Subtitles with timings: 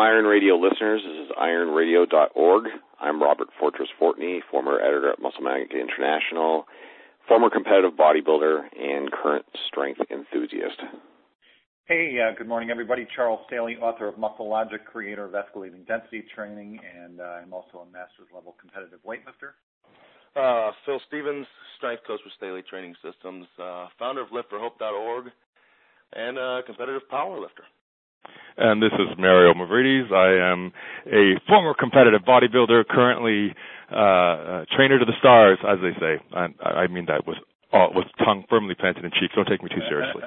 [0.00, 1.02] welcome Iron Radio listeners.
[1.04, 2.64] This is ironradio.org.
[3.00, 6.64] I'm Robert Fortress Fortney, former editor at MuscleMag International,
[7.28, 10.80] former competitive bodybuilder, and current strength enthusiast.
[11.84, 13.06] Hey, uh, good morning, everybody.
[13.14, 17.84] Charles Staley, author of Muscle Logic, creator of Escalating Density Training, and uh, I'm also
[17.86, 19.52] a master's level competitive weightlifter.
[20.34, 21.46] Uh, Phil Stevens,
[21.76, 25.26] strength coach with Staley Training Systems, uh, founder of LiftForHope.org,
[26.14, 27.68] and a competitive powerlifter.
[28.56, 30.12] And this is Mario Mavridis.
[30.12, 30.72] I am
[31.06, 33.54] a former competitive bodybuilder, currently
[33.90, 36.22] uh, trainer to the stars, as they say.
[36.32, 37.38] And I mean that with
[37.72, 39.30] uh, with tongue firmly planted in cheek.
[39.34, 40.22] Don't take me too seriously.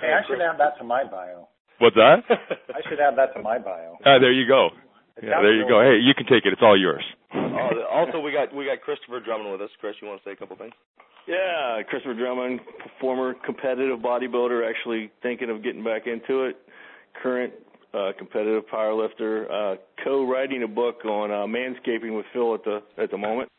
[0.00, 1.48] hey, I should add that to my bio.
[1.78, 2.24] What's that?
[2.74, 3.98] I should add that to my bio.
[4.04, 4.70] Uh, there you go.
[5.22, 5.82] Yeah, there you go.
[5.82, 6.52] Hey, you can take it.
[6.52, 7.04] It's all yours.
[7.34, 9.70] Oh, also, we got we got Christopher Drummond with us.
[9.80, 10.72] Chris, you want to say a couple things?
[11.26, 12.60] Yeah, Christopher Drummond,
[13.00, 16.56] former competitive bodybuilder, actually thinking of getting back into it.
[17.22, 17.52] Current
[17.92, 23.10] uh, competitive powerlifter, uh, co-writing a book on uh, manscaping with Phil at the at
[23.10, 23.50] the moment.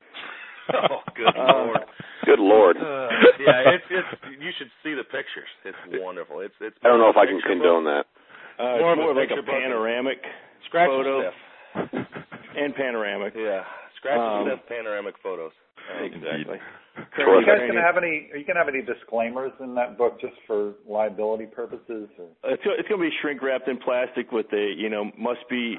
[0.73, 1.77] oh, good uh, lord!
[2.25, 2.77] Good lord!
[2.77, 5.49] Uh, yeah, it's it's you should see the pictures.
[5.65, 6.39] It's wonderful.
[6.39, 6.77] It's it's.
[6.83, 8.05] I don't know if I can condone book.
[8.05, 8.63] that.
[8.63, 10.19] Uh, more, more like a panoramic
[10.67, 11.31] Scratch photo
[12.59, 13.33] and panoramic.
[13.35, 13.63] Yeah,
[13.97, 15.51] scratch um, panoramic photos.
[16.03, 16.59] Exactly.
[17.17, 18.29] Are you guys gonna have any?
[18.33, 22.09] Are you gonna have any disclaimers in that book just for liability purposes?
[22.17, 22.27] Or?
[22.51, 25.77] It's it's gonna be shrink wrapped in plastic with a you know must be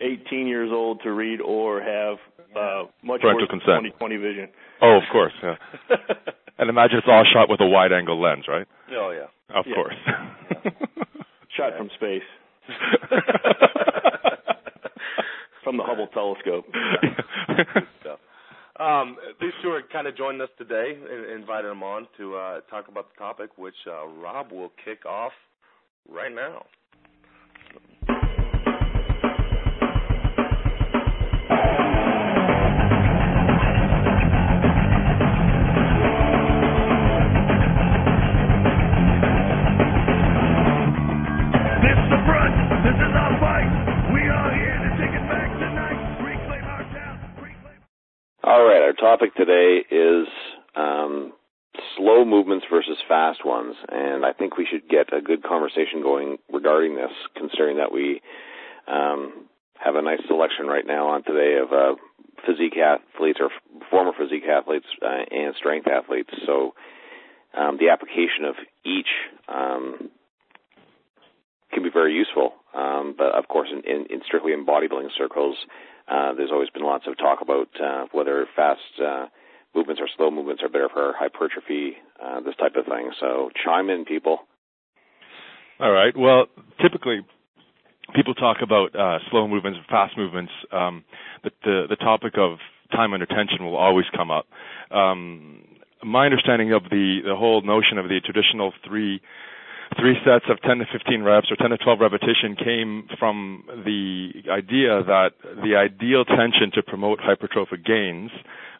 [0.00, 2.16] 18 years old to read or have
[2.56, 4.48] uh, much parental consent 20/20 vision.
[4.82, 5.56] Oh, of course, yeah.
[6.58, 8.66] and imagine it's all shot with a wide angle lens, right?
[8.92, 9.56] Oh yeah.
[9.56, 9.74] Of yeah.
[9.74, 9.94] course.
[11.56, 12.22] shot from space.
[15.66, 16.64] from the Hubble telescope.
[18.78, 20.92] Um, these two are kind of joining us today.
[21.00, 25.06] and Invited them on to uh, talk about the topic, which uh, Rob will kick
[25.06, 25.32] off
[26.06, 26.66] right now.
[48.86, 50.28] Our topic today is
[50.76, 51.32] um,
[51.96, 56.38] slow movements versus fast ones, and I think we should get a good conversation going
[56.52, 58.20] regarding this, considering that we
[58.86, 61.96] um, have a nice selection right now on today of uh,
[62.46, 63.50] physique athletes or
[63.90, 66.30] former physique athletes uh, and strength athletes.
[66.46, 66.74] So
[67.58, 68.54] um, the application of
[68.84, 69.10] each
[69.48, 70.10] um,
[71.72, 72.52] can be very useful.
[72.72, 75.56] Um, but of course, in, in, in strictly in bodybuilding circles,
[76.08, 79.26] uh, there's always been lots of talk about uh, whether fast uh,
[79.74, 83.10] movements or slow movements are better for hypertrophy, uh, this type of thing.
[83.20, 84.38] So chime in, people.
[85.78, 86.16] All right.
[86.16, 86.46] Well,
[86.80, 87.20] typically
[88.14, 90.52] people talk about uh, slow movements, and fast movements.
[90.72, 91.04] Um,
[91.44, 92.58] the, the, the topic of
[92.92, 94.46] time under tension will always come up.
[94.90, 95.64] Um,
[96.04, 99.20] my understanding of the the whole notion of the traditional three
[99.94, 104.42] three sets of 10 to 15 reps or 10 to 12 repetition came from the
[104.50, 105.30] idea that
[105.62, 108.30] the ideal tension to promote hypertrophic gains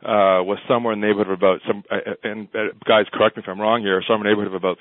[0.03, 3.43] uh, was somewhere in the neighborhood of about some uh, and uh, guys correct me
[3.43, 4.78] if I'm wrong here somewhere in the neighborhood of about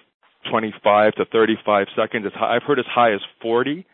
[0.49, 3.85] 25 to 35 seconds I've heard as high as 40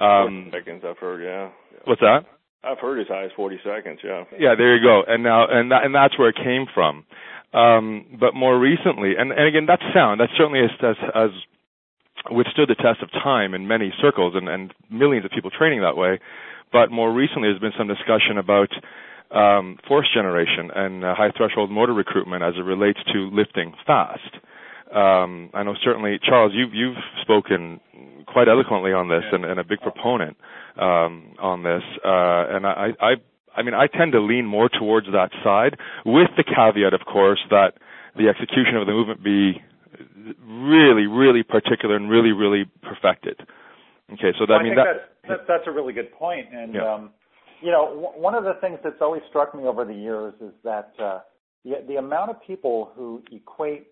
[0.00, 1.50] um, seconds I've heard yeah.
[1.84, 2.24] what's that?
[2.64, 4.24] I've heard as high as 40 seconds yeah.
[4.38, 5.02] Yeah there you go.
[5.06, 7.04] And now and that, and that's where it came from.
[7.54, 10.20] Um, but more recently, and, and again, that's sound.
[10.20, 11.30] That's certainly has, has, has
[12.30, 15.96] withstood the test of time in many circles and, and millions of people training that
[15.96, 16.20] way.
[16.72, 18.68] But more recently, there's been some discussion about
[19.30, 24.34] um, force generation and uh, high threshold motor recruitment as it relates to lifting fast.
[24.94, 27.80] Um, I know certainly, Charles, you've you've spoken
[28.26, 30.36] quite eloquently on this and, and a big proponent
[30.80, 31.82] um, on this.
[32.04, 33.12] Uh, and I, I,
[33.56, 35.76] I mean, I tend to lean more towards that side,
[36.06, 37.72] with the caveat, of course, that
[38.16, 39.62] the execution of the movement be
[40.40, 43.40] really, really particular and really, really perfected.
[44.12, 46.50] Okay, so that well, I mean that, that, that's a really good point.
[46.50, 46.94] point, and yeah.
[46.94, 47.10] um,
[47.60, 50.52] you know, w- one of the things that's always struck me over the years is
[50.64, 51.20] that uh,
[51.64, 53.88] the, the amount of people who equate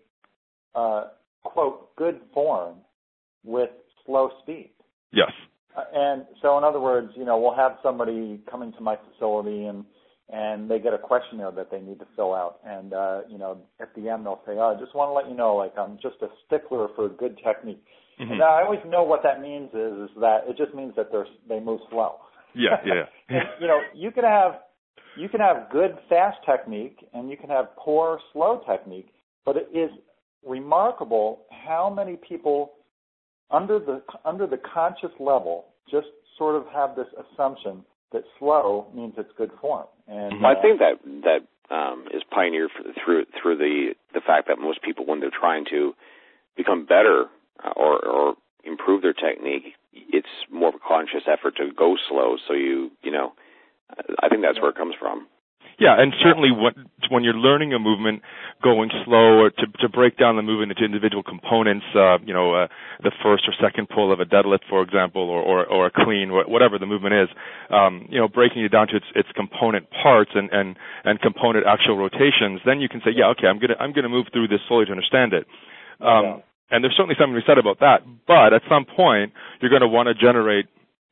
[0.75, 1.09] uh,
[1.43, 2.77] quote good form
[3.43, 3.69] with
[4.05, 4.71] slow speed.
[5.11, 5.31] Yes.
[5.75, 9.65] Uh, and so, in other words, you know, we'll have somebody coming to my facility
[9.65, 9.85] and
[10.29, 12.59] and they get a questionnaire that they need to fill out.
[12.65, 15.29] And uh, you know, at the end they'll say, "Oh, I just want to let
[15.29, 17.83] you know, like I'm just a stickler for good technique."
[18.19, 18.33] Mm-hmm.
[18.33, 21.27] And I always know what that means is, is that it just means that they're
[21.47, 22.17] they move slow.
[22.55, 23.03] Yeah, yeah.
[23.29, 24.59] and, you know, you can have
[25.17, 29.09] you can have good fast technique and you can have poor slow technique,
[29.45, 29.89] but it is
[30.45, 32.73] remarkable how many people
[33.51, 36.07] under the under the conscious level, just
[36.37, 39.85] sort of have this assumption that slow means it's good form.
[40.07, 40.45] And mm-hmm.
[40.45, 44.81] I think that that um, is pioneered for, through through the the fact that most
[44.81, 45.93] people, when they're trying to
[46.55, 47.25] become better
[47.63, 52.37] uh, or or improve their technique, it's more of a conscious effort to go slow.
[52.47, 53.33] So you you know,
[54.21, 55.27] I think that's where it comes from.
[55.79, 58.23] Yeah, and certainly when, when you're learning a movement,
[58.63, 62.55] going slow or to, to break down the movement into individual components, uh, you know,
[62.55, 62.67] uh,
[63.03, 66.31] the first or second pull of a deadlift, for example, or, or, or a clean,
[66.33, 67.29] whatever the movement is,
[67.69, 71.67] um, you know, breaking it down to its, its component parts and, and, and component
[71.67, 74.59] actual rotations, then you can say, yeah, okay, I'm gonna, I'm gonna move through this
[74.67, 75.45] slowly to understand it.
[76.01, 76.41] Um,
[76.71, 79.31] and there's certainly something to be said about that, but at some point,
[79.61, 80.65] you're gonna want to generate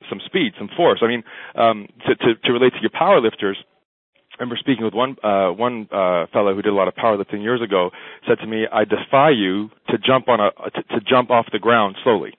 [0.10, 1.00] some speed, some force.
[1.04, 1.24] I mean,
[1.54, 3.58] um, to, to, to relate to your power lifters,
[4.36, 7.42] I remember speaking with one uh, one uh, fellow who did a lot of powerlifting
[7.42, 7.92] years ago.
[8.28, 11.60] Said to me, "I defy you to jump on a to, to jump off the
[11.60, 12.36] ground slowly.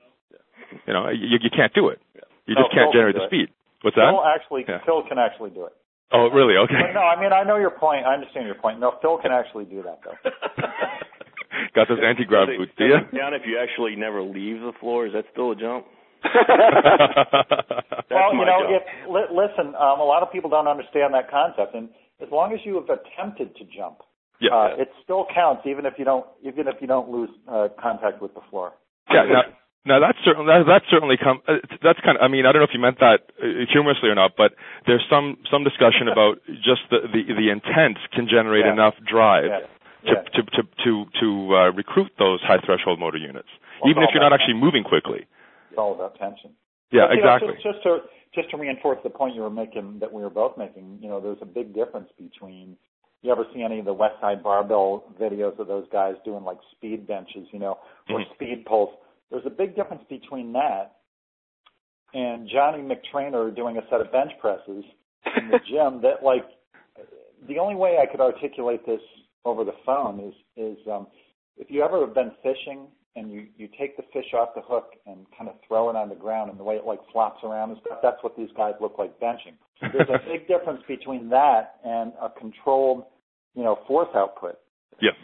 [0.87, 1.99] You know, you, you can't do it.
[2.45, 3.49] You just can't Phil generate can the speed.
[3.81, 4.13] What's that?
[4.13, 4.37] Phil that?
[4.37, 4.85] actually, yeah.
[4.85, 5.73] Phil can actually do it.
[6.13, 6.55] Oh, really?
[6.55, 6.79] Okay.
[6.79, 8.05] But no, I mean I know your point.
[8.05, 8.79] I understand your point.
[8.79, 10.21] No, Phil can actually do that though.
[11.75, 13.01] Got those anti-grav boots, do you?
[13.17, 15.87] Down if you actually never leave the floor, is that still a jump?
[18.11, 21.75] well, you know, if, li- listen, um, a lot of people don't understand that concept,
[21.75, 21.89] and
[22.21, 23.99] as long as you have attempted to jump,
[24.41, 27.69] yeah, uh, it still counts, even if you don't, even if you don't lose uh,
[27.81, 28.73] contact with the floor.
[29.09, 29.25] Yeah.
[29.25, 29.43] Now,
[29.87, 31.41] now that's certainly that, that's certainly come.
[31.49, 32.23] Uh, that's kind of.
[32.23, 34.53] I mean, I don't know if you meant that uh, humorously or not, but
[34.87, 38.73] there's some some discussion about just the the, the intent can generate yeah.
[38.73, 39.49] enough drive.
[39.49, 39.65] Yeah.
[40.07, 40.23] To, yeah.
[40.39, 43.49] to to to to uh, recruit those high threshold motor units,
[43.83, 45.27] well, even if you're not actually moving quickly.
[45.77, 46.53] It's all about tension.
[46.91, 47.49] Yeah, but, exactly.
[47.49, 47.99] Know, just, just to
[48.35, 51.21] just to reinforce the point you were making that we were both making, you know,
[51.21, 52.77] there's a big difference between.
[53.23, 57.07] You ever see any of the Westside Barbell videos of those guys doing like speed
[57.07, 57.79] benches, you know,
[58.09, 58.35] or mm-hmm.
[58.35, 58.91] speed pulls?
[59.31, 60.97] There's a big difference between that
[62.15, 64.85] and Johnny McTrainer doing a set of bench presses
[65.37, 66.01] in the gym.
[66.03, 66.45] That like
[67.49, 69.01] the only way I could articulate this
[69.45, 71.09] over the phone is is um,
[71.57, 74.93] if you ever have been fishing and you you take the fish off the hook
[75.07, 77.71] and kind of throw it on the ground and the way it like flops around
[77.71, 81.81] and stuff that's what these guys look like benching there's a big difference between that
[81.85, 83.05] and a controlled
[83.55, 84.59] you know force output
[85.01, 85.15] yes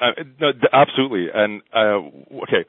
[0.00, 2.00] uh, no, absolutely, and uh,
[2.48, 2.64] okay,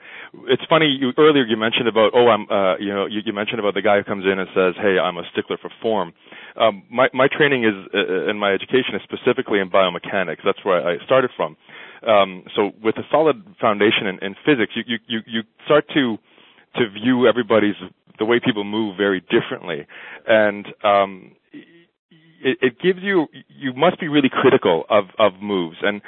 [0.52, 0.88] it's funny.
[1.00, 3.82] You, earlier you mentioned about oh, I'm uh, you know you, you mentioned about the
[3.82, 6.12] guy who comes in and says, hey, I'm a stickler for form.
[6.60, 10.44] Um, my my training is uh, and my education is specifically in biomechanics.
[10.44, 11.56] That's where I started from.
[12.08, 16.18] Um, so with a solid foundation in, in physics, you, you you start to
[16.76, 17.76] to view everybody's
[18.18, 19.86] the way people move very differently,
[20.28, 26.02] and um, it, it gives you you must be really critical of of moves and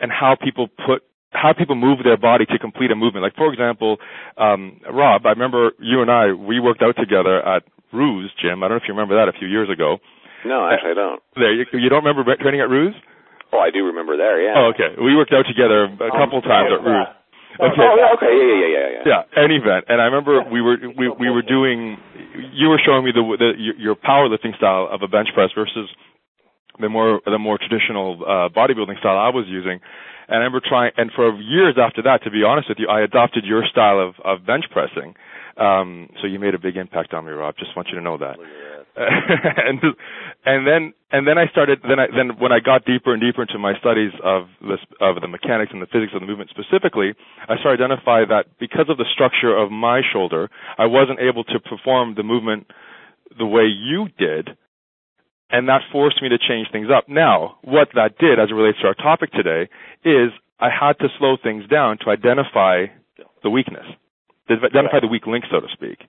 [0.00, 3.22] and how people put how people move their body to complete a movement.
[3.22, 3.96] Like for example,
[4.36, 8.62] um, Rob, I remember you and I we worked out together at Ruse Gym.
[8.62, 9.98] I don't know if you remember that a few years ago.
[10.44, 11.22] No, actually I don't.
[11.36, 12.94] There, you, you don't remember training at Ruse?
[13.52, 14.40] Oh, I do remember there.
[14.42, 14.54] Yeah.
[14.56, 14.94] Oh, okay.
[15.00, 17.06] We worked out together a couple oh, times at Ruse.
[17.54, 17.86] Okay.
[17.86, 18.32] Oh, yeah, okay.
[18.34, 19.02] Yeah, yeah, yeah, yeah.
[19.06, 21.98] Yeah, an event, and I remember we were we we were doing.
[22.50, 25.86] You were showing me the, the your powerlifting style of a bench press versus
[26.80, 29.78] the more the more traditional uh, bodybuilding style I was using.
[30.26, 33.02] And I remember trying, and for years after that, to be honest with you, I
[33.02, 35.14] adopted your style of, of bench pressing.
[35.60, 37.54] Um, so you made a big impact on me, Rob.
[37.58, 38.36] Just want you to know that.
[38.96, 39.80] and
[40.46, 43.42] and then and then I started then I then when I got deeper and deeper
[43.42, 47.14] into my studies of this of the mechanics and the physics of the movement specifically,
[47.48, 50.48] I started to identify that because of the structure of my shoulder,
[50.78, 52.70] I wasn't able to perform the movement
[53.36, 54.50] the way you did,
[55.50, 57.08] and that forced me to change things up.
[57.08, 59.68] Now, what that did as it relates to our topic today
[60.04, 62.86] is I had to slow things down to identify
[63.42, 63.86] the weakness,
[64.48, 66.06] to identify the weak link, so to speak.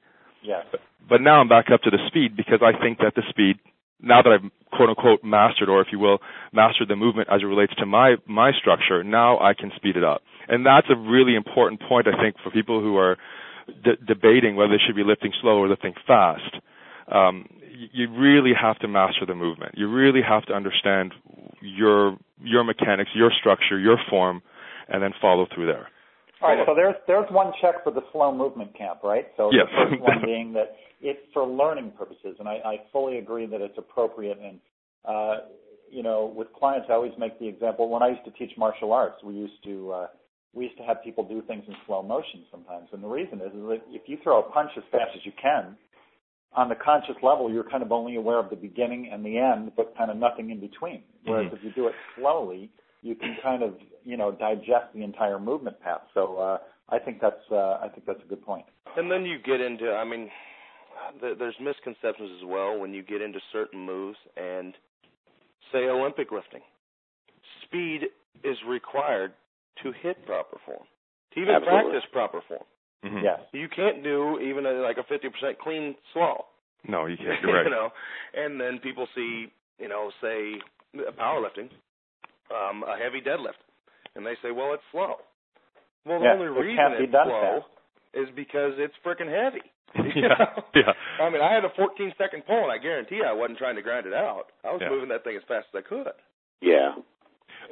[1.07, 3.57] But now I'm back up to the speed because I think that the speed,
[4.01, 6.19] now that I've quote unquote mastered, or if you will,
[6.51, 10.03] mastered the movement as it relates to my my structure, now I can speed it
[10.03, 10.21] up.
[10.47, 13.17] And that's a really important point, I think, for people who are
[13.83, 16.57] d- debating whether they should be lifting slow or lifting fast.
[17.11, 17.47] Um,
[17.91, 19.75] you really have to master the movement.
[19.77, 21.13] You really have to understand
[21.61, 24.41] your your mechanics, your structure, your form,
[24.87, 25.87] and then follow through there.
[26.45, 29.27] All right, so there's there's one check for the slow movement camp, right?
[29.35, 29.65] So yes.
[29.65, 33.61] the first one being that it's for learning purposes, and I, I fully agree that
[33.61, 34.37] it's appropriate.
[34.37, 34.59] And
[35.05, 35.35] uh,
[35.89, 37.89] you know, with clients, I always make the example.
[37.89, 40.07] When I used to teach martial arts, we used to uh,
[40.53, 43.47] we used to have people do things in slow motion sometimes, and the reason is,
[43.47, 45.75] is that if you throw a punch as fast as you can,
[46.53, 49.71] on the conscious level, you're kind of only aware of the beginning and the end,
[49.75, 51.03] but kind of nothing in between.
[51.25, 51.57] Whereas mm-hmm.
[51.57, 52.69] if you do it slowly,
[53.05, 56.01] you can kind of you know digest the entire movement path.
[56.13, 56.57] So uh,
[56.89, 58.65] I think that's uh, I think that's a good point.
[58.97, 60.29] And then you get into, I mean,
[61.21, 64.73] the, there's misconceptions as well when you get into certain moves and
[65.71, 66.61] say Olympic lifting.
[67.63, 68.03] Speed
[68.43, 69.33] is required
[69.83, 70.85] to hit proper form,
[71.33, 71.91] to even Absolutely.
[71.91, 72.63] practice proper form.
[73.03, 73.21] Mhm.
[73.23, 73.39] Yes.
[73.51, 76.45] You can't do even a, like a 50% clean slow.
[76.87, 77.29] No, you can't.
[77.43, 77.65] You're right.
[77.65, 77.89] you know,
[78.33, 79.47] and then people see,
[79.77, 80.53] you know, say
[81.19, 81.69] powerlifting,
[82.51, 83.59] um, a heavy deadlift,
[84.15, 85.15] and they say, well, it's slow.
[86.05, 87.71] Well, the Yeah, only reason can't it's slow fast.
[88.13, 89.63] is because it's freaking heavy.
[90.15, 90.63] Yeah, know?
[90.75, 90.93] yeah.
[91.23, 93.81] I mean, I had a 14 second pull, and I guarantee I wasn't trying to
[93.81, 94.51] grind it out.
[94.63, 94.89] I was Yeah.
[94.89, 96.11] moving that thing as fast as I could.
[96.61, 96.95] Yeah.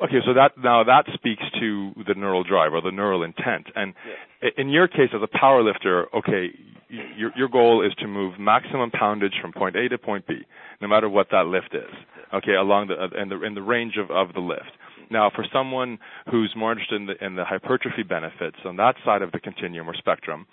[0.01, 3.67] Okay, so that now that speaks to the neural drive or the neural intent.
[3.75, 3.93] And
[4.41, 4.49] Yeah.
[4.57, 6.51] in your case, as a power lifter, okay,
[6.89, 10.43] your your goal is to move maximum poundage from point A to point B,
[10.81, 11.91] no matter what that lift is.
[12.33, 14.71] Okay, along the in the in the range of of the lift.
[15.09, 15.99] Now, for someone
[16.31, 19.89] who's more interested in the in the hypertrophy benefits on that side of the continuum
[19.89, 20.47] or spectrum,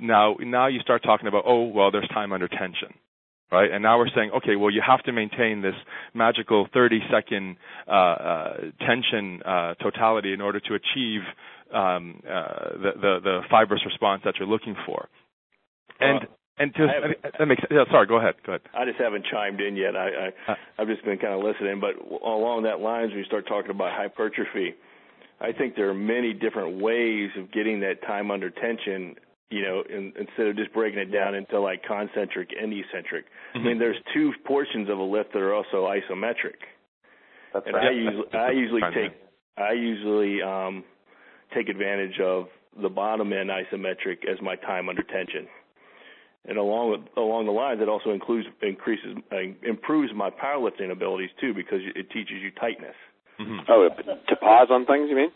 [0.00, 2.94] now now you start talking about oh well, there's time under tension
[3.52, 3.70] right?
[3.70, 5.74] And now we're saying, okay, well, you have to maintain this
[6.14, 7.56] magical 30 second
[7.86, 11.20] uh, uh, tension uh, totality in order to achieve
[11.72, 15.08] um, uh, the, the the fibrous response that you're looking for.
[16.00, 16.26] And Uh,
[16.58, 18.62] and to I have- I mean, that makes yeah, sorry, go ahead, go ahead.
[18.74, 19.96] I just haven't chimed in yet.
[19.96, 20.54] I, I Uh.
[20.78, 23.92] I've just been kind of listening, but along that lines, when you start talking about
[23.92, 24.74] hypertrophy,
[25.40, 29.16] I think there are many different ways of getting that time under tension.
[29.52, 33.26] You know, in, instead of just breaking it down into like concentric and eccentric.
[33.54, 36.56] I mean, there's two portions of a lift that are also isometric,
[37.52, 37.88] That's and right.
[37.88, 39.12] I usually I usually take
[39.58, 40.84] I usually um,
[41.54, 42.46] take advantage of
[42.80, 45.46] the bottom end isometric as my time under tension.
[46.44, 51.30] And along with, along the lines, it also includes increases uh, improves my powerlifting abilities
[51.40, 52.96] too because it teaches you tightness.
[53.38, 53.60] Mhm.
[53.68, 53.88] Oh,
[54.28, 55.30] to pause on things, you mean?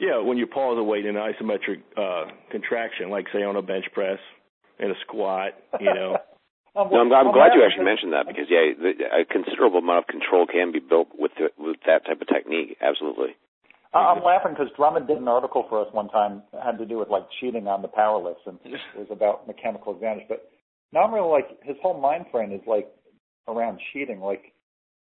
[0.00, 3.62] Yeah, when you pause a weight in an isometric uh, contraction, like say on a
[3.62, 4.18] bench press,
[4.78, 6.16] in a squat, you know.
[6.72, 9.80] Um, No, I'm, well, I'm glad you actually mentioned that because yeah, the, a considerable
[9.80, 12.78] amount of control can be built with the, with that type of technique.
[12.80, 13.34] Absolutely.
[13.92, 16.86] I- I'm laughing because Drummond did an article for us one time that had to
[16.86, 20.28] do with like cheating on the power lifts, and it was about mechanical advantage.
[20.28, 20.48] But
[20.92, 22.86] now I'm really like his whole mind frame is like
[23.48, 24.20] around cheating.
[24.20, 24.52] Like,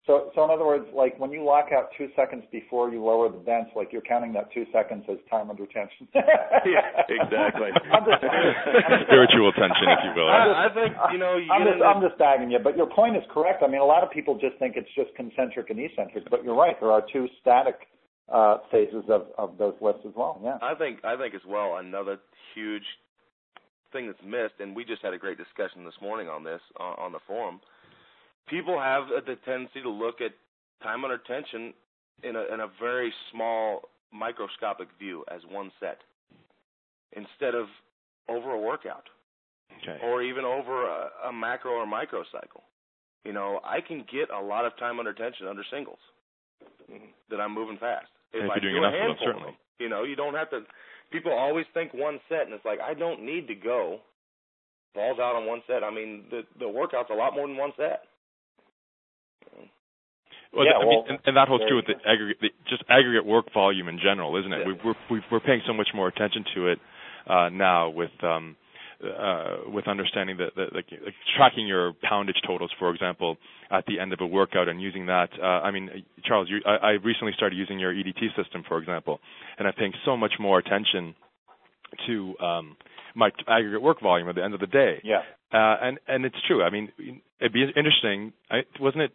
[0.07, 3.31] so so in other words, like when you lock out two seconds before you lower
[3.31, 6.09] the bench, like you're counting that two seconds as time under tension.
[6.67, 7.71] Yeah, exactly.
[7.91, 10.31] I'm just, I'm just- Spiritual tension, if you will.
[10.31, 12.87] I, I think you know you I'm just, into, I'm just bagging you, but your
[12.91, 13.63] point is correct.
[13.63, 16.55] I mean, a lot of people just think it's just concentric and eccentric, but you're
[16.57, 16.79] right.
[16.81, 17.87] There are two static
[18.33, 20.41] uh, phases of, of those lifts as well.
[20.43, 20.59] Yeah.
[20.63, 22.19] I think I think as well another
[22.55, 22.87] huge
[23.93, 26.95] thing that's missed, and we just had a great discussion this morning on this on,
[26.99, 27.61] on the forum.
[28.49, 30.33] People have the tendency to look at
[30.83, 31.73] time under tension
[32.23, 33.83] in a in a very small
[34.13, 35.99] microscopic view as one set,
[37.13, 37.67] instead of
[38.29, 39.05] over a workout
[39.83, 39.99] Okay.
[40.05, 42.63] or even over a, a macro or micro cycle.
[43.25, 45.99] You know, I can get a lot of time under tension under singles
[47.31, 48.09] that I'm moving fast.
[48.33, 49.49] If I you're doing do a enough of them, handful of certainly.
[49.53, 50.61] them, you know, you don't have to.
[51.11, 54.01] People always think one set, and it's like I don't need to go
[54.95, 55.83] balls out on one set.
[55.83, 58.05] I mean, the the workout's a lot more than one set.
[60.53, 62.85] Well, Yeah, I mean, well, and, and that holds true with the aggregate, the, just
[62.89, 64.61] aggregate work volume in general, isn't it?
[64.61, 64.67] Yeah.
[64.67, 66.79] We, we're we- we're paying so much more attention to it
[67.27, 68.57] uh, now with um,
[69.03, 73.37] uh, with understanding that, that like, like tracking your poundage totals, for example,
[73.71, 75.29] at the end of a workout and using that.
[75.43, 75.91] Uh, I mean,
[76.25, 79.19] Charles, you, I, I recently started using your EDT system, for example,
[79.59, 81.15] and I'm paying so much more attention
[82.07, 82.77] to um,
[83.15, 85.01] my t- aggregate work volume at the end of the day.
[85.03, 85.23] Yeah.
[85.53, 86.63] Uh, and and it's true.
[86.63, 86.93] I mean,
[87.41, 88.33] it'd be interesting.
[88.51, 89.13] I, wasn't it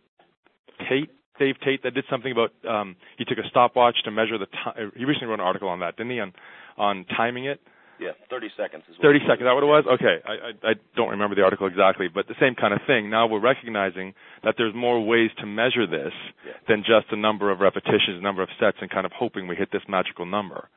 [0.90, 4.48] Tate, Dave Tate, that did something about um, he took a stopwatch to measure the
[4.64, 4.92] time.
[4.96, 6.20] He recently wrote an article on that, didn't he?
[6.20, 6.34] On
[6.78, 7.60] on timing it.
[8.00, 9.42] Yeah, 30 seconds is Thirty seconds.
[9.42, 9.84] Is that what it was?
[9.98, 10.22] Okay.
[10.24, 10.32] I,
[10.68, 13.10] I I don't remember the article exactly, but the same kind of thing.
[13.10, 16.14] Now we're recognizing that there's more ways to measure this
[16.46, 16.54] Yeah.
[16.68, 19.72] than just the number of repetitions, number of sets, and kind of hoping we hit
[19.72, 20.70] this magical number.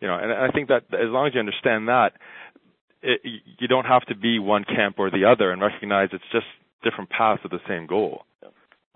[0.00, 2.12] You know, and I think that as long as you understand that,
[3.02, 3.20] it,
[3.58, 6.46] you don't have to be one camp or the other, and recognize it's just
[6.84, 8.22] different paths to the same goal.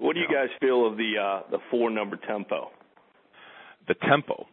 [0.02, 2.71] What do you guys feel of the uh, the four number tempo?
[3.88, 4.47] The tempo.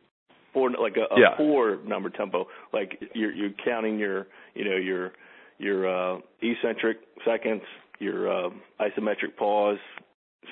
[0.54, 1.38] Four like a, a Yeah.
[1.38, 2.46] four number tempo.
[2.72, 5.12] Like you're you're counting your you know your
[5.58, 7.64] your uh, eccentric seconds,
[8.00, 9.80] your uh, isometric pause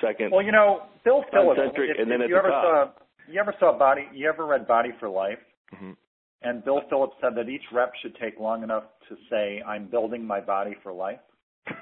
[0.01, 0.32] seconds.
[0.34, 1.60] Well, you know, Bill Phillips.
[1.60, 2.63] Concentric, If, and then if you the ever top.
[2.98, 4.08] saw, you ever saw Body?
[4.13, 5.39] You ever read Body for Life?
[5.77, 5.92] hmm
[6.42, 10.25] And Bill Phillips said that each rep should take long enough to say, "I'm building
[10.25, 11.20] my body for life."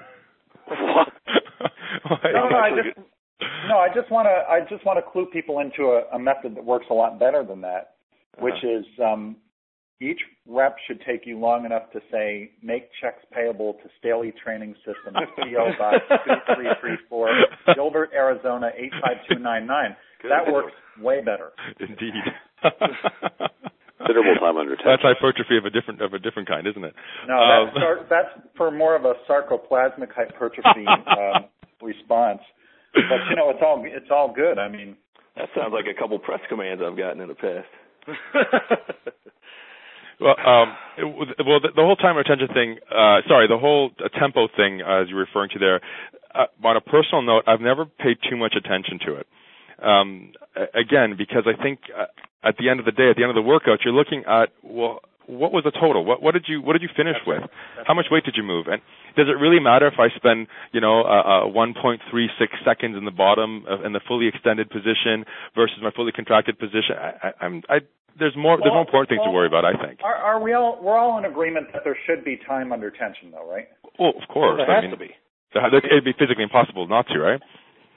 [0.68, 1.08] What?
[2.32, 2.98] No, no, I just
[3.68, 6.56] no, I just want to I just want to clue people into a, a method
[6.56, 7.96] that works a lot better than that,
[8.38, 9.36] which is um,
[10.00, 14.74] each rep should take you long enough to say, make checks payable to Staley Training
[14.84, 17.28] Systems, PO Box 2334,
[17.74, 19.96] Gilbert, Arizona 85299.
[20.28, 21.52] That works way better.
[21.80, 22.12] Indeed.
[23.96, 24.92] Considerable time under tension.
[24.92, 26.94] That's hypertrophy of a different of a different kind, isn't it?
[27.26, 27.40] No,
[27.72, 31.48] that's, um, that's for more of a sarcoplasmic hypertrophy um,
[31.82, 32.40] response.
[32.94, 34.58] But you know, it's all it's all good.
[34.58, 34.96] I mean,
[35.36, 37.68] that sounds like a couple press commands I've gotten in the past.
[40.20, 41.04] well, um, it,
[41.44, 42.78] well, the, the, whole time retention thing.
[42.90, 45.80] Uh, sorry, the whole uh, tempo thing, uh, as you're referring to there.
[46.34, 49.26] Uh, on a personal note, I've never paid too much attention to it.
[49.82, 50.32] Um,
[50.74, 52.06] again, because I think uh,
[52.46, 54.50] at the end of the day, at the end of the workout, you're looking at
[54.62, 56.04] well, what was the total?
[56.04, 57.42] What, what did you what did you finish with?
[57.86, 58.66] How much weight did you move?
[58.66, 58.80] And
[59.16, 62.00] does it really matter if I spend you know uh, uh, 1.36
[62.64, 66.96] seconds in the bottom of, in the fully extended position versus my fully contracted position?
[66.98, 67.78] I, I, I'm I,
[68.18, 69.64] there's more there's more important things well, to worry about.
[69.64, 70.00] I think.
[70.02, 73.30] Are, are we all we're all in agreement that there should be time under tension,
[73.30, 73.68] though, right?
[73.98, 74.58] Well, of course.
[74.58, 75.12] Well, there I has mean, to be.
[75.56, 77.40] It'd be physically impossible not to, right?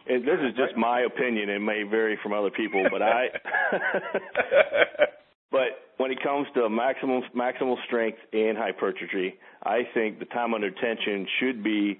[0.07, 1.49] And this is just my opinion.
[1.49, 3.27] It may vary from other people, but I.
[5.51, 10.71] but when it comes to maximum maximal strength and hypertrophy, I think the time under
[10.71, 11.99] tension should be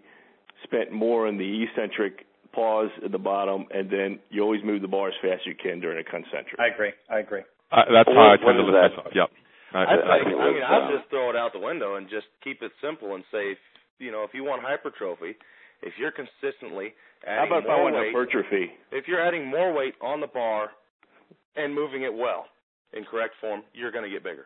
[0.63, 4.87] spent more in the eccentric pause at the bottom, and then you always move the
[4.87, 6.59] bar as fast as you can during a concentric.
[6.59, 6.91] I agree.
[7.09, 7.41] I agree.
[7.71, 8.89] Uh, that's how I tend to look that?
[8.97, 9.13] myself.
[9.13, 9.29] Yep.
[9.71, 12.63] I, I, think, I mean, I'd just throw it out the window and just keep
[12.63, 13.57] it simple and say, if,
[13.99, 15.37] you know, if you want hypertrophy,
[15.83, 16.93] if you're consistently
[17.27, 18.71] adding How about more if I weight, hypertrophy?
[18.91, 20.71] if you're adding more weight on the bar
[21.55, 22.45] and moving it well
[22.93, 24.45] in correct form, you're going to get bigger.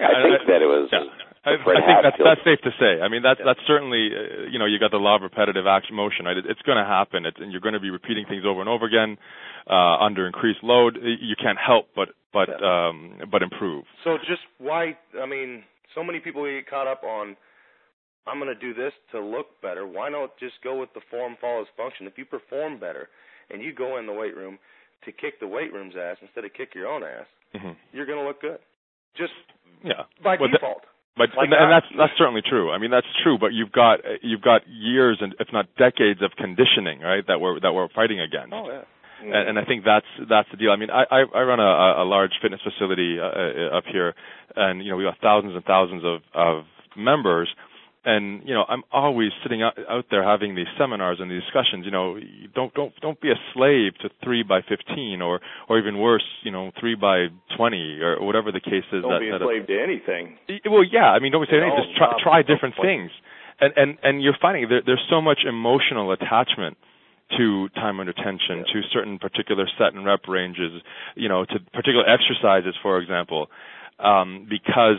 [0.00, 0.88] I think that it was.
[0.92, 1.04] Yeah.
[1.44, 3.00] I, I think that's that's safe to say.
[3.00, 5.96] I mean, that's that's certainly uh, you know you got the law of repetitive action
[5.96, 6.24] motion.
[6.24, 6.36] Right?
[6.36, 8.68] It, it's going to happen, it's, and you're going to be repeating things over and
[8.68, 9.16] over again
[9.68, 10.98] uh, under increased load.
[11.00, 13.84] You can't help but but um, but improve.
[14.04, 14.96] So just why?
[15.20, 17.36] I mean, so many people get caught up on.
[18.26, 19.86] I'm going to do this to look better.
[19.86, 22.06] Why not just go with the form follows function?
[22.06, 23.08] If you perform better
[23.48, 24.58] and you go in the weight room
[25.04, 27.72] to kick the weight room's ass instead of kick your own ass, mm-hmm.
[27.92, 28.58] you're going to look good.
[29.16, 29.32] Just
[29.84, 30.82] yeah, by well, default.
[31.16, 32.70] But like and, and that's that's certainly true.
[32.70, 33.36] I mean, that's true.
[33.38, 37.26] But you've got you've got years and if not decades of conditioning, right?
[37.26, 38.54] That we're that we're fighting against.
[38.54, 38.84] Oh yeah.
[39.20, 40.70] And, and I think that's that's the deal.
[40.70, 44.14] I mean, I I, I run a, a large fitness facility uh, up here,
[44.56, 46.64] and you know we have thousands and thousands of of
[46.96, 47.48] members,
[48.04, 51.84] and you know i'm always sitting out, out there having these seminars and these discussions
[51.84, 52.16] you know
[52.54, 56.50] don't don't don't be a slave to 3 by 15 or or even worse you
[56.50, 59.66] know 3 by 20 or whatever the case is don't that, be a that slave
[59.66, 60.38] to anything.
[60.64, 63.10] Well yeah i mean don't be slave to anything just try try different things.
[63.60, 66.78] And and and you're finding there, there's so much emotional attachment
[67.36, 70.82] to time under tension, to certain particular set and rep ranges,
[71.14, 73.46] you know, to particular exercises, for example,
[74.00, 74.98] um, because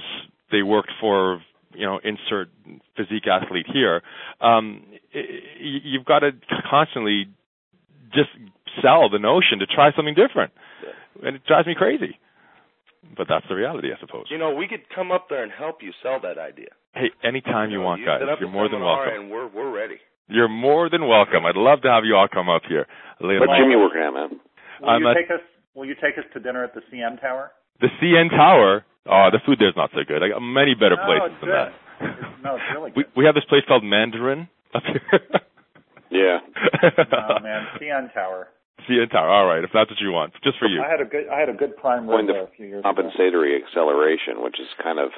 [0.51, 1.41] they worked for
[1.73, 2.49] you know insert
[2.95, 4.01] physique athlete here.
[4.39, 5.21] Um, y-
[5.59, 6.31] y- you've got to
[6.69, 7.27] constantly
[8.13, 8.29] just
[8.81, 10.51] sell the notion to try something different,
[11.23, 12.19] and it drives me crazy.
[13.17, 14.25] But that's the reality, I suppose.
[14.29, 16.69] You know, we could come up there and help you sell that idea.
[16.93, 19.13] Hey, anytime you, know, want, you guys, you're more than welcome.
[19.13, 19.97] And we're we're ready.
[20.27, 21.45] You're more than welcome.
[21.45, 22.85] I'd love to have you all come up here
[23.19, 23.41] later.
[23.41, 24.39] What gym you working at, man?
[24.81, 25.41] Will I'm you at- take us?
[25.73, 27.51] Will you take us to dinner at the CN Tower?
[27.81, 28.85] The CN Tower.
[29.09, 30.21] Oh, the food there's not so good.
[30.23, 31.57] I got many better no, places it's than good.
[31.57, 31.67] that.
[31.67, 33.11] It's- no, it's really We good.
[33.17, 35.01] we have this place called Mandarin up here.
[36.11, 36.39] Yeah.
[36.83, 38.49] oh man, CN Tower.
[38.83, 39.29] CN Tower.
[39.29, 40.83] All right, if that's what you want, just for you.
[40.83, 42.65] I had a good I had a good prime Going rib to there a few
[42.67, 42.91] years ago.
[42.91, 45.11] compensatory acceleration, which is kind of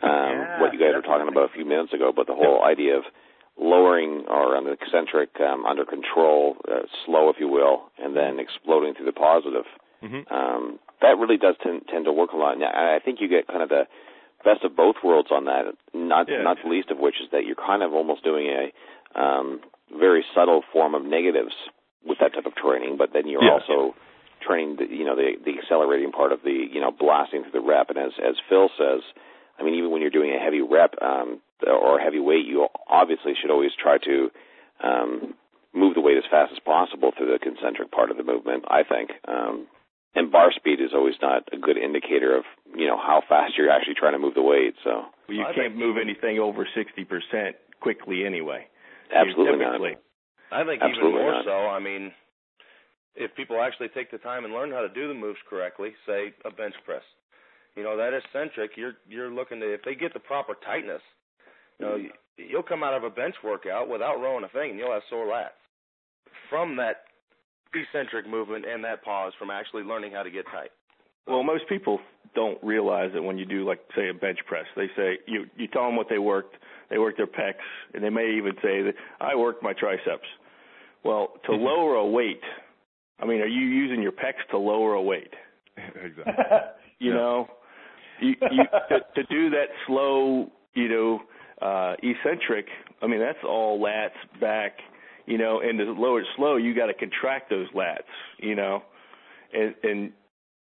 [0.00, 2.64] um, Yeah, what you guys were talking about a few minutes ago, but the whole
[2.64, 3.04] idea of
[3.60, 8.40] lowering or on the eccentric um, under control, uh, slow if you will, and then
[8.40, 9.68] exploding through the positive.
[10.04, 12.54] Hmm Um, that really does tend, tend to work a lot.
[12.54, 13.84] And I think you get kind of the
[14.44, 15.64] best of both worlds on that.
[15.92, 16.42] Not Yeah.
[16.42, 18.72] not the least of which is that you're kind of almost doing a
[19.20, 19.60] um,
[19.92, 21.54] very subtle form of negatives
[22.06, 23.52] with that type of training, but then you're Yeah.
[23.56, 23.94] also
[24.40, 27.60] training the you know the the accelerating part of the you know blasting through the
[27.60, 27.90] rep.
[27.90, 29.02] And as as Phil says,
[29.58, 32.68] I mean even when you're doing a heavy rep um, or a heavy weight, you
[32.88, 34.30] obviously should always try to
[34.82, 35.34] um,
[35.72, 38.64] move the weight as fast as possible through the concentric part of the movement.
[38.68, 39.10] I think.
[39.28, 39.66] Um,
[40.14, 42.44] and bar speed is always not a good indicator of
[42.76, 44.74] you know how fast you're actually trying to move the weight.
[44.82, 48.66] So you I can't move anything over 60% quickly anyway
[49.12, 49.78] absolutely not.
[49.78, 49.96] typically.
[50.52, 51.44] I think Absolutely even more not.
[51.44, 51.56] so.
[51.68, 52.12] I mean,
[53.16, 56.32] if people actually take the time and learn how to do the moves correctly, say
[56.44, 57.02] a bench press,
[57.76, 61.02] you know that eccentric, you're you're looking to if they get the proper tightness,
[61.78, 61.96] you know,
[62.36, 65.26] you'll come out of a bench workout without rowing a thing, and you'll have sore
[65.26, 65.58] lats
[66.50, 67.04] from that
[67.74, 70.70] eccentric movement and that pause from actually learning how to get tight.
[71.26, 72.00] Well, most people
[72.34, 75.68] don't realize that when you do like say a bench press, they say you you
[75.68, 76.56] tell them what they worked,
[76.90, 77.54] they worked their pecs,
[77.94, 80.26] and they may even say that I worked my triceps.
[81.04, 82.42] Well, to lower a weight,
[83.20, 85.32] I mean, are you using your pecs to lower a weight?
[85.76, 86.34] exactly.
[86.98, 87.16] you yeah.
[87.16, 87.48] know,
[88.20, 91.20] you, you to, to do that slow, you know,
[91.62, 92.66] uh eccentric.
[93.00, 94.72] I mean, that's all lats back,
[95.26, 98.82] you know, and to lower it slow, you got to contract those lats, you know,
[99.52, 100.12] and and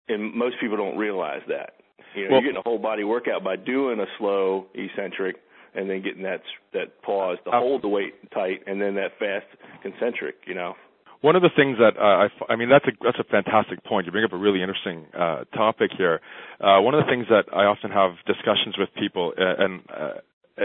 [0.09, 1.75] and most people don't realize that.
[2.14, 5.37] You know, well, you're getting a whole body workout by doing a slow eccentric
[5.75, 6.42] and then getting that
[6.73, 9.47] that pause to uh, hold the weight tight, and then that fast
[9.83, 10.37] concentric.
[10.47, 10.75] You know.
[11.21, 14.07] One of the things that uh, I, I mean that's a that's a fantastic point.
[14.07, 16.21] You bring up a really interesting uh, topic here.
[16.61, 20.14] Uh, one of the things that I often have discussions with people, uh, and uh,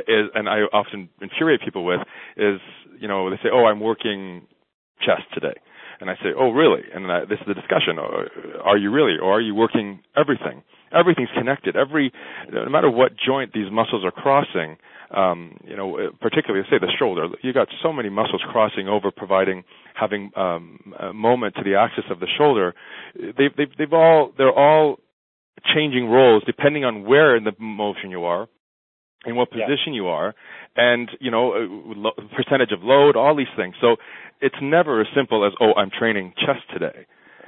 [0.08, 2.02] is, and I often infuriate people with,
[2.38, 2.60] is
[3.00, 4.48] you know they say, "Oh, I'm working
[5.00, 5.56] chest today,"
[6.00, 9.38] and I say, "Oh, really?" And I, this is the discussion: Are you really, or
[9.38, 10.64] are you working everything?
[10.94, 11.76] Everything's connected.
[11.76, 12.12] Every,
[12.52, 14.78] no matter what joint these muscles are crossing,
[15.16, 19.64] um, you know, particularly say the shoulder, you got so many muscles crossing over, providing
[19.96, 22.74] having um, a moment to the axis of the shoulder.
[23.16, 24.98] They've, they've, they've all, they're all
[25.76, 28.48] changing roles depending on where in the motion you are,
[29.26, 30.02] in what position yeah.
[30.02, 30.36] you are,
[30.76, 33.76] and you know, uh, percentage of load, all these things.
[33.82, 33.98] So
[34.42, 37.06] it's never as simple as, oh, I'm training chest today.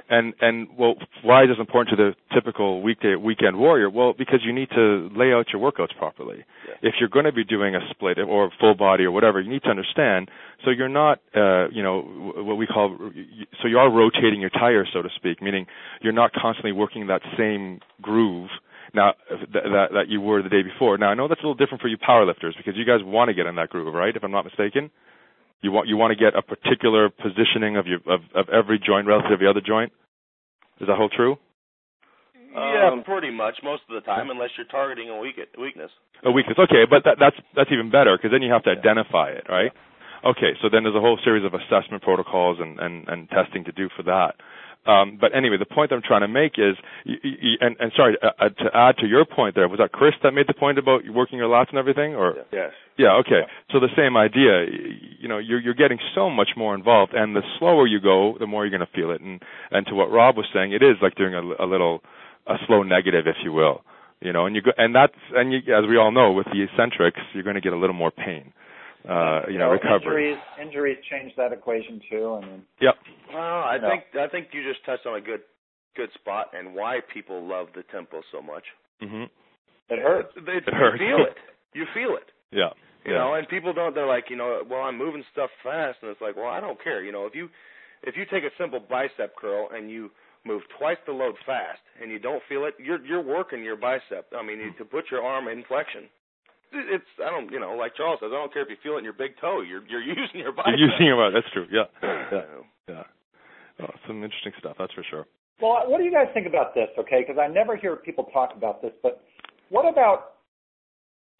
[0.08, 3.90] And and well, why is this important to the typical weekday weekend warrior?
[3.90, 6.44] Well, because you need to lay out your workouts properly.
[6.68, 6.74] Yeah.
[6.90, 9.64] If you're going to be doing a split or full body or whatever, you need
[9.64, 10.30] to understand.
[10.64, 12.02] So you're not, uh, you know,
[12.36, 12.96] what we call,
[13.60, 15.66] so you are rotating your tires, so to speak, meaning
[16.00, 18.50] you're not constantly working that same groove
[18.94, 20.98] now that, that that you were the day before.
[20.98, 23.34] Now I know that's a little different for you powerlifters because you guys want to
[23.34, 24.14] get in that groove, right?
[24.14, 24.90] If I'm not mistaken.
[25.62, 29.06] You want you want to get a particular positioning of your of, of every joint
[29.06, 29.92] relative to the other joint.
[30.80, 31.36] Is that whole true?
[32.52, 35.90] Yeah, um, pretty much most of the time, unless you're targeting a weak, weakness.
[36.24, 38.80] A weakness, okay, but that, that's that's even better because then you have to yeah.
[38.80, 39.72] identify it, right?
[39.74, 40.30] Yeah.
[40.30, 43.72] Okay, so then there's a whole series of assessment protocols and, and, and testing to
[43.72, 44.34] do for that.
[44.86, 48.16] Um, but anyway, the point I'm trying to make is, you, you, and, and sorry
[48.22, 50.78] uh, uh, to add to your point there, was that Chris that made the point
[50.78, 53.42] about working your lats and everything, or yes, yeah, okay.
[53.72, 54.64] So the same idea,
[55.18, 58.46] you know, you're you're getting so much more involved, and the slower you go, the
[58.46, 59.20] more you're going to feel it.
[59.20, 62.02] And and to what Rob was saying, it is like doing a, a little
[62.46, 63.82] a slow negative, if you will,
[64.20, 66.62] you know, and you go, and that's and you, as we all know, with the
[66.62, 68.52] eccentrics, you're going to get a little more pain
[69.08, 70.32] uh, you know, recovery.
[70.32, 72.40] Injuries, injuries change that equation too.
[72.42, 72.94] I mean, yep.
[73.32, 75.40] Well, I think I think you just touched on a good
[75.96, 78.64] good spot and why people love the tempo so much.
[79.02, 79.24] Mm-hmm.
[79.88, 80.28] It hurts.
[80.36, 81.00] It, it, it hurts.
[81.00, 81.36] You feel it.
[81.74, 82.28] You feel it.
[82.50, 82.70] Yeah.
[83.04, 83.18] You yeah.
[83.18, 83.94] know, and people don't.
[83.94, 86.82] They're like, you know, well, I'm moving stuff fast, and it's like, well, I don't
[86.82, 87.04] care.
[87.04, 87.48] You know, if you
[88.02, 90.10] if you take a simple bicep curl and you
[90.44, 94.26] move twice the load fast and you don't feel it, you're you're working your bicep.
[94.36, 96.08] I mean, to put your arm in flexion
[96.72, 98.98] it's I don't you know like Charles says I don't care if you feel it
[98.98, 100.72] in your big toe you're you're using your body.
[100.76, 101.34] You're using your body.
[101.34, 101.66] That's true.
[101.70, 101.88] Yeah.
[102.32, 102.42] Yeah.
[102.88, 103.02] yeah.
[103.80, 104.76] Oh, some interesting stuff.
[104.78, 105.26] That's for sure.
[105.60, 106.88] Well, what do you guys think about this?
[106.98, 109.22] Okay, because I never hear people talk about this, but
[109.70, 110.34] what about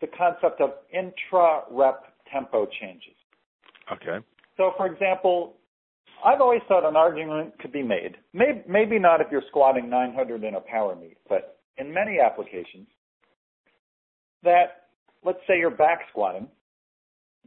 [0.01, 3.15] the concept of intra-rep tempo changes?
[3.93, 4.25] Okay.
[4.57, 5.55] So, for example,
[6.25, 8.17] I've always thought an argument could be made.
[8.33, 12.89] Maybe, maybe not if you're squatting 900 in a power meet, but in many applications,
[14.43, 14.86] that
[15.27, 16.49] let's say you're back squatting,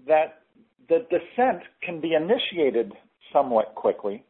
[0.08, 0.42] that
[0.89, 2.92] the descent can be initiated
[3.34, 4.24] somewhat quickly,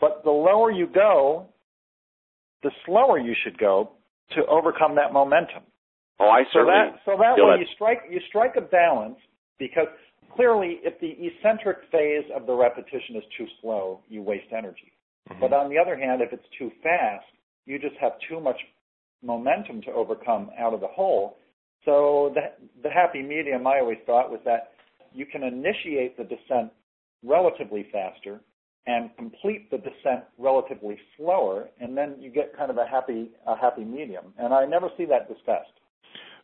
[0.00, 1.46] but the lower you go,
[2.62, 3.90] the slower you should go
[4.34, 5.62] to overcome that momentum.
[6.18, 6.74] Oh, I certainly.
[7.04, 7.60] So that, so that way that.
[7.60, 9.16] you strike you strike a balance
[9.58, 9.86] because
[10.34, 14.92] clearly, if the eccentric phase of the repetition is too slow, you waste energy.
[15.30, 15.40] Mm-hmm.
[15.40, 17.26] But on the other hand, if it's too fast,
[17.66, 18.56] you just have too much
[19.22, 21.36] momentum to overcome out of the hole,
[21.84, 22.40] so the,
[22.82, 24.72] the happy medium I always thought was that
[25.12, 26.72] you can initiate the descent
[27.24, 28.40] relatively faster
[28.86, 33.56] and complete the descent relatively slower, and then you get kind of a happy a
[33.56, 34.32] happy medium.
[34.38, 35.76] And I never see that discussed.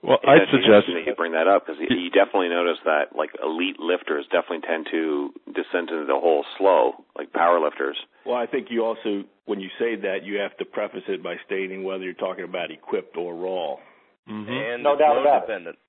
[0.04, 3.80] Well, I'd suggest that you bring that up because you definitely notice that like elite
[3.80, 7.96] lifters definitely tend to descend into the hole slow, like power lifters.
[8.26, 11.36] Well, I think you also, when you say that, you have to preface it by
[11.46, 13.76] stating whether you're talking about equipped or raw.
[14.28, 14.48] Mm-hmm.
[14.48, 15.76] And no doubt about dependent.
[15.76, 15.80] it.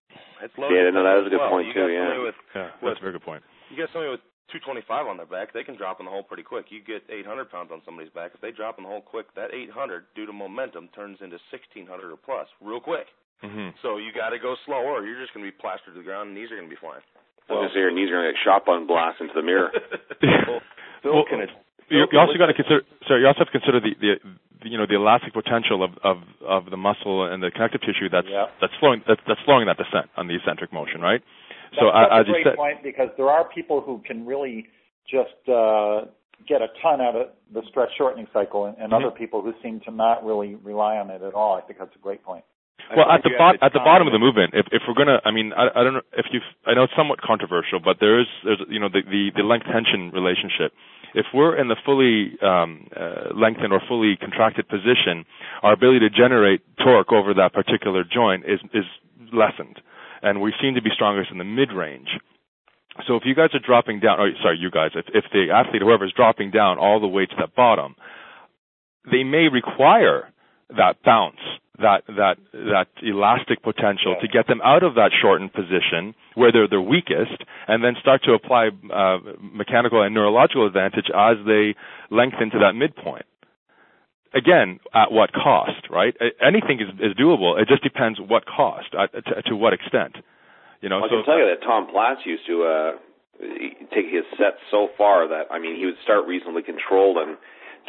[0.43, 1.55] It's load yeah, no, that was a good well.
[1.55, 1.87] point you too.
[1.87, 3.43] Yeah, with, yeah, with, that's a very good point.
[3.71, 6.43] You got somebody with 225 on their back, they can drop in the hole pretty
[6.43, 6.69] quick.
[6.69, 9.55] You get 800 pounds on somebody's back, if they drop in the hole quick, that
[9.55, 13.07] 800 due to momentum turns into 1600 or plus real quick.
[13.43, 13.75] Mm-hmm.
[13.81, 16.05] So you got to go slower, or you're just going to be plastered to the
[16.05, 17.03] ground, and knees are going to be flying.
[17.49, 19.35] Well, I was going to say your knees are going to get shotgun blast into
[19.35, 19.69] the mirror.
[20.47, 20.61] well,
[21.03, 21.45] Phil can
[21.89, 22.81] you, you also got to consider.
[23.07, 24.11] Sorry, you also have to consider the, the,
[24.63, 28.09] the you know the elastic potential of of of the muscle and the connective tissue
[28.09, 28.45] that's Yeah.
[28.61, 31.21] that's slowing that's, that's slowing that descent on the eccentric motion, right?
[31.71, 34.25] That's so a- as a you great said, point because there are people who can
[34.25, 34.67] really
[35.09, 36.05] just uh,
[36.47, 39.05] get a ton out of the stretch shortening cycle, and, and Mhm.
[39.05, 41.55] other people who seem to not really rely on it at all.
[41.55, 42.43] I think that's a great point.
[42.95, 45.31] Well, at the have at the bottom of the movement, if if we're gonna, I
[45.31, 48.27] mean, I, I don't know if you, I know it's somewhat controversial, but there is
[48.43, 50.71] there's you know the the, the length tension relationship.
[51.15, 55.25] If we're in the fully um, uh, lengthened or fully contracted position,
[55.63, 58.85] our ability to generate torque over that particular joint is is
[59.33, 59.81] lessened,
[60.21, 62.09] and we seem to be strongest in the mid range.
[63.07, 65.81] So if you guys are dropping down, or sorry, you guys, if, if the athlete,
[65.81, 67.95] whoever is dropping down all the way to that bottom,
[69.11, 70.31] they may require
[70.69, 71.39] that bounce,
[71.79, 74.21] that that that elastic potential Yeah.
[74.21, 78.23] to get them out of that shortened position where they're their weakest, and then start
[78.23, 81.75] to apply uh, mechanical and neurological advantage as they
[82.09, 83.25] lengthen to that midpoint.
[84.33, 86.13] Again, at what cost, right?
[86.41, 87.59] Anything is, is doable.
[87.61, 90.17] It just depends what cost, uh, to, to what extent.
[90.81, 92.91] You know, I so can tell you that Tom Platz used to uh,
[93.93, 97.37] take his sets so far that I mean he would start reasonably controlled and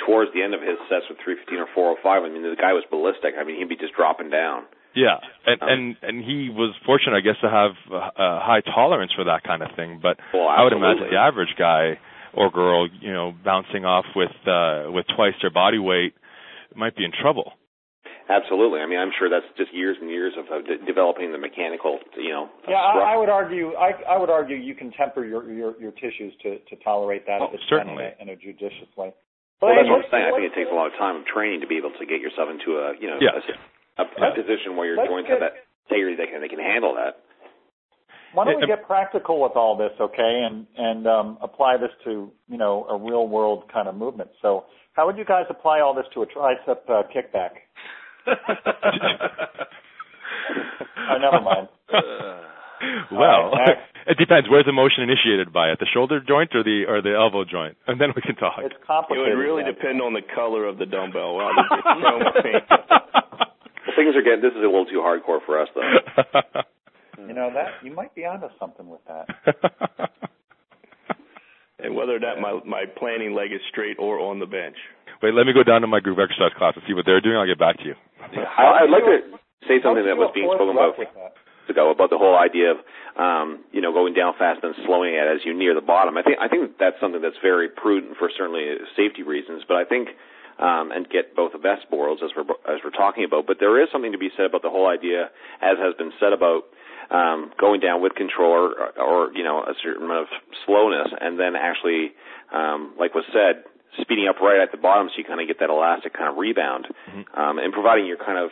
[0.05, 2.85] towards the end of his sets with 315 or 405, I mean the guy was
[2.91, 3.35] ballistic.
[3.39, 4.65] I mean he'd be just dropping down.
[4.95, 8.63] Yeah, and Um, and and he was fortunate, I guess, to have a, a high
[8.65, 10.01] tolerance for that kind of thing.
[10.03, 11.99] But Well, I would imagine the average guy
[12.33, 16.15] or girl, you know, bouncing off with uh with twice their body weight
[16.75, 17.53] might be in trouble.
[18.29, 18.81] Absolutely.
[18.81, 21.99] I mean I'm sure that's just years and years of, of de- developing the mechanical,
[22.17, 22.49] you know.
[22.69, 22.77] Yeah.
[22.77, 23.75] I, I would argue.
[23.75, 27.41] I, I would argue you can temper your your, your tissues to, to tolerate that
[27.41, 28.03] Oh, if it's certainly.
[28.03, 29.15] done in a, in a judicious way.
[29.63, 30.27] Well, that's what I'm saying.
[30.29, 32.21] I think it takes a lot of time of training to be able to get
[32.21, 33.41] yourself into a, you know, Yeah.
[33.99, 36.49] a, a, a position where your Let's joints get- have that integrity they can they
[36.49, 37.23] can handle that.
[38.35, 42.31] Why don't we get practical with all this, okay, and and um, apply this to
[42.49, 44.29] you know a real world kind of movement.
[44.43, 47.57] So, how would you guys apply all this to a tricep uh, kickback?
[51.09, 51.69] Oh, never mind.
[53.13, 53.89] well, All right, next.
[54.13, 54.49] it depends.
[54.49, 55.71] Where's the motion initiated by?
[55.71, 57.77] At the shoulder joint or the or the elbow joint?
[57.87, 58.59] And then we can talk.
[58.63, 58.83] It's complicated.
[58.83, 59.37] It complicated.
[59.37, 59.75] would really man.
[59.75, 61.37] depend on the color of the dumbbell.
[61.37, 62.61] Wow, this is so much pain.
[62.69, 64.43] Well, things are getting.
[64.43, 66.63] This is a little too hardcore for us, though.
[67.27, 69.25] You know that you might be onto something with that.
[71.79, 74.77] and whether or not my my planning leg is straight or on the bench.
[75.23, 77.37] Wait, let me go down to my group exercise class and see what they're doing.
[77.37, 77.95] I'll get back to you.
[78.21, 79.33] I, I'd like to
[79.65, 81.33] say something that was being spoken about with that?
[81.69, 82.79] Ago about the whole idea of
[83.17, 86.17] um, you know going down fast and slowing it as you near the bottom.
[86.17, 88.65] I think I think that's something that's very prudent for certainly
[88.97, 89.63] safety reasons.
[89.67, 90.09] But I think
[90.59, 93.47] um, and get both the best worlds as we're as we're talking about.
[93.47, 96.33] But there is something to be said about the whole idea, as has been said
[96.33, 96.65] about
[97.11, 100.29] um, going down with control or, or you know a certain amount of
[100.65, 102.13] slowness, and then actually,
[102.53, 103.65] um, like was said,
[104.01, 106.37] speeding up right at the bottom so you kind of get that elastic kind of
[106.37, 106.87] rebound,
[107.37, 108.51] um, and providing you're kind of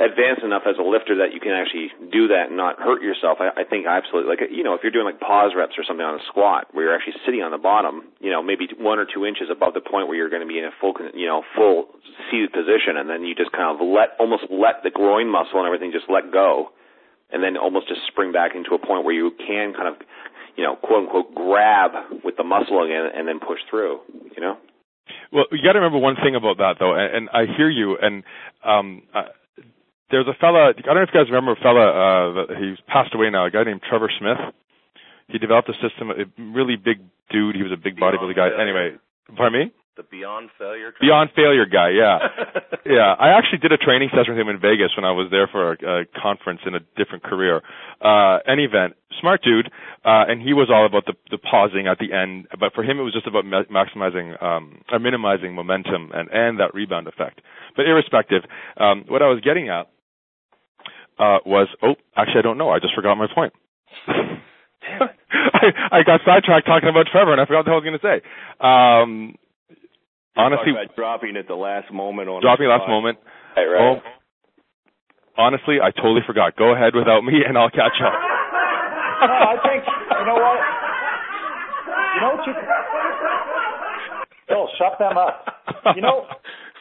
[0.00, 3.38] advanced enough as a lifter that you can actually do that and not hurt yourself.
[3.38, 6.04] I, I think absolutely, like you know, if you're doing like pause reps or something
[6.04, 9.06] on a squat where you're actually sitting on the bottom, you know, maybe one or
[9.06, 11.42] two inches above the point where you're going to be in a full, you know,
[11.54, 11.94] full
[12.30, 15.66] seated position, and then you just kind of let almost let the groin muscle and
[15.66, 16.74] everything just let go,
[17.30, 19.94] and then almost just spring back into a point where you can kind of,
[20.58, 24.00] you know, quote unquote, grab with the muscle again and then push through.
[24.34, 24.58] You know.
[25.32, 27.98] Well, you got to remember one thing about that, though, and, and I hear you.
[28.00, 28.22] And
[28.64, 29.34] um, uh,
[30.14, 30.70] there's a fella.
[30.70, 31.84] I don't know if you guys remember a fella.
[31.90, 33.44] Uh, that- he's passed away now.
[33.46, 34.38] A guy named Trevor Smith.
[35.26, 36.10] He developed a system.
[36.14, 37.00] A really big
[37.30, 37.56] dude.
[37.56, 38.48] He was a big Beyond bodybuilder guy.
[38.50, 38.60] failure.
[38.62, 38.86] Anyway,
[39.36, 39.72] pardon me.
[39.96, 40.92] The beyond failure.
[41.00, 41.90] Beyond failure guy.
[41.90, 42.18] Yeah.
[42.84, 45.46] yeah, I actually did a training session with him in Vegas when I was there
[45.46, 47.62] for a, a conference in a different career.
[48.02, 49.70] Uh, any event, smart dude,
[50.04, 52.48] uh, and he was all about the, the pausing at the end.
[52.58, 56.58] But for him, it was just about ma- maximizing um, or minimizing momentum and and
[56.58, 57.40] that rebound effect.
[57.76, 58.42] But irrespective,
[58.76, 59.86] um, what I was getting at
[61.18, 62.70] uh, was, oh, actually, I don't know.
[62.70, 63.52] I just forgot my point.
[64.08, 68.04] I, I got sidetracked talking about Trevor, and I forgot what I was going to
[68.04, 68.16] say.
[68.60, 69.34] Um,
[70.36, 73.18] honestly, dropping at the last moment on dropping last moment.
[73.56, 73.64] Right.
[73.64, 73.96] Right.
[73.96, 74.02] Oh,
[75.38, 76.56] honestly, I totally forgot.
[76.56, 78.14] Go ahead without me, and I'll catch up.
[79.24, 80.58] No, I think you know what.
[82.14, 82.54] You know what you.
[84.48, 85.46] Bill, shut them up.
[85.96, 86.26] You know,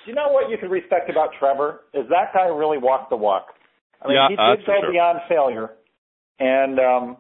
[0.06, 3.48] you know what you could respect about Trevor is that guy really walked the walk.
[4.04, 4.92] I mean, Yeah, he did go sure.
[4.92, 5.72] beyond failure,
[6.40, 7.18] and um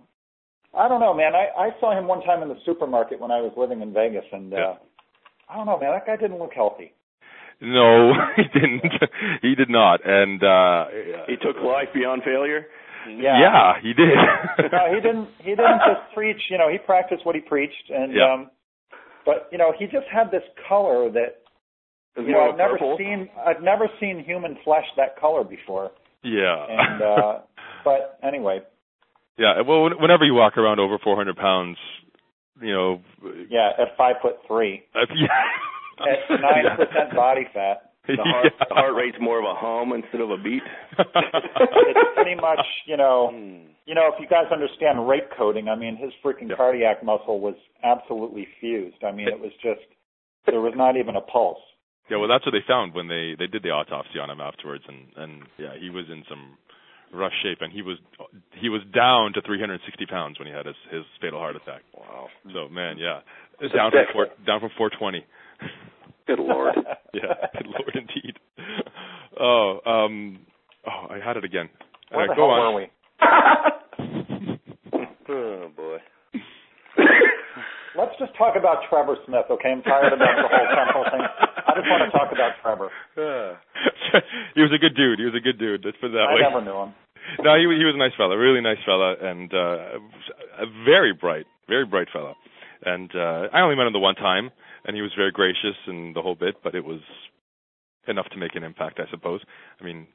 [0.75, 1.33] I don't know, man.
[1.35, 4.25] I I saw him one time in the supermarket when I was living in Vegas,
[4.31, 4.75] and uh
[5.49, 5.91] I don't know, man.
[5.91, 6.93] That guy didn't look healthy.
[7.61, 8.83] No, he didn't.
[9.41, 9.99] he did not.
[10.05, 10.85] And uh
[11.27, 12.67] He took life beyond failure.
[13.07, 13.37] Yeah.
[13.37, 14.15] yeah, he did.
[14.71, 15.27] no, he didn't.
[15.39, 16.39] He didn't just preach.
[16.49, 18.33] You know, he practiced what he preached, and Yeah.
[18.33, 18.49] um,
[19.25, 21.43] but you know, he just had this color that
[22.15, 22.95] you know I've never purple.
[22.97, 25.91] seen I've never seen human flesh that color before.
[26.23, 26.65] Yeah.
[26.69, 27.39] And uh
[27.85, 28.61] but anyway,
[29.37, 29.61] yeah.
[29.61, 31.77] Well, when- whenever you walk around over 400 pounds,
[32.61, 33.01] you know.
[33.49, 35.27] yeah, at five foot three, Uh, yeah.
[36.07, 38.65] at nine percent body fat, The heart, Yeah.
[38.69, 40.63] the heart rate's more of a hum instead of a beat.
[40.97, 43.71] it's pretty much you know Hmm.
[43.85, 46.55] you know if you guys understand rate coding, I mean his freaking Yeah.
[46.55, 49.03] cardiac muscle was absolutely fused.
[49.03, 49.81] I mean it was just
[50.45, 51.59] there was not even a pulse.
[52.13, 54.83] Yeah, well, that's what they found when they they did the autopsy on him afterwards,
[54.87, 56.57] and and yeah, he was in some
[57.11, 57.97] rough shape, and he was
[58.61, 61.81] he was down to 360 pounds when he had his his fatal heart attack.
[61.97, 62.27] Wow.
[62.53, 63.21] So man, yeah,
[63.59, 65.25] It's down a from four, down from 420.
[66.27, 66.75] Good lord.
[67.15, 68.37] yeah, good lord, indeed.
[69.39, 70.39] Oh, um,
[70.85, 71.67] oh, I had it again.
[72.11, 72.73] Where the go hell on.
[72.73, 72.87] were we?
[75.29, 75.97] Oh boy.
[77.97, 79.69] Let's just talk about Trevor Smith, okay?
[79.71, 81.52] I'm tired about the whole temple thing.
[81.67, 82.89] I just want to talk about Trevor.
[84.55, 85.19] he was a good dude.
[85.19, 85.83] He was a good dude.
[85.85, 86.41] Let's put it that I way.
[86.43, 86.91] never knew him.
[87.39, 89.99] no, he he was a nice fella, really nice fella, and uh,
[90.59, 92.33] a very bright, very bright fella.
[92.85, 94.51] And uh, I only met him the one time,
[94.85, 96.99] and he was very gracious and the whole bit, but it was
[98.07, 99.39] enough to make an impact, I suppose.
[99.79, 100.07] I mean,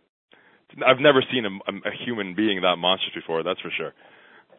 [0.87, 3.93] I've never seen a, a, a human being that monstrous before, that's for sure.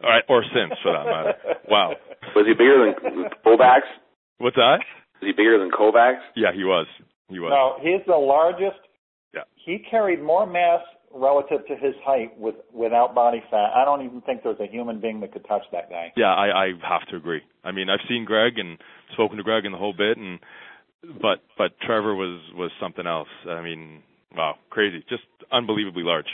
[0.02, 1.34] All right, or since, for that matter.
[1.68, 1.94] Wow.
[2.34, 3.86] Was he bigger than Kovacs?
[4.38, 4.80] What's that?
[5.20, 6.24] Was he bigger than Kovacs?
[6.34, 6.86] Yeah, he was.
[7.28, 7.52] He was.
[7.52, 8.80] No, he's the largest.
[9.34, 9.42] Yeah.
[9.54, 10.80] He carried more mass
[11.14, 13.70] relative to his height with without body fat.
[13.74, 16.12] I don't even think there's a human being that could touch that guy.
[16.16, 17.42] Yeah, I, I have to agree.
[17.64, 18.78] I mean, I've seen Greg and
[19.12, 20.38] spoken to Greg and the whole bit, and
[21.20, 23.28] but but Trevor was was something else.
[23.48, 24.02] I mean,
[24.34, 26.28] wow, crazy, just unbelievably large,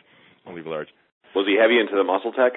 [0.47, 0.89] unbelievably large.
[1.35, 2.57] Was he heavy into the MuscleTech?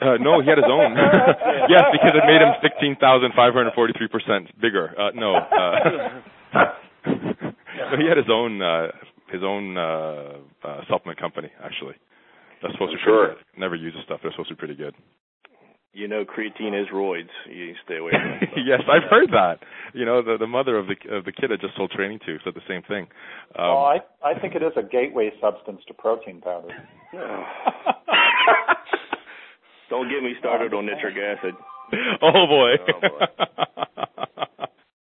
[0.00, 0.96] Uh, no, he had his own.
[1.70, 4.90] yes, because it made him sixteen thousand five hundred forty-three percent bigger.
[4.98, 6.20] Uh, no, uh,
[7.06, 8.88] no, he had his own uh,
[9.30, 11.94] his own uh, uh, supplement company actually.
[12.62, 13.26] That's supposed to be Sure.
[13.26, 13.60] pretty good.
[13.60, 14.20] Never use the stuff.
[14.22, 14.94] They're supposed to be pretty good.
[15.92, 17.30] You know, creatine is roids.
[17.48, 18.48] You stay away from that.
[18.66, 19.60] yes, I've heard that.
[19.94, 22.38] You know, the the mother of the of the kid I just sold training to
[22.44, 23.06] said the same thing.
[23.56, 26.68] Um, well, I I think it is a gateway substance to protein powder.
[29.88, 31.54] Don't get me started on nitric acid.
[32.22, 32.72] oh boy.
[32.88, 33.26] Oh, boy.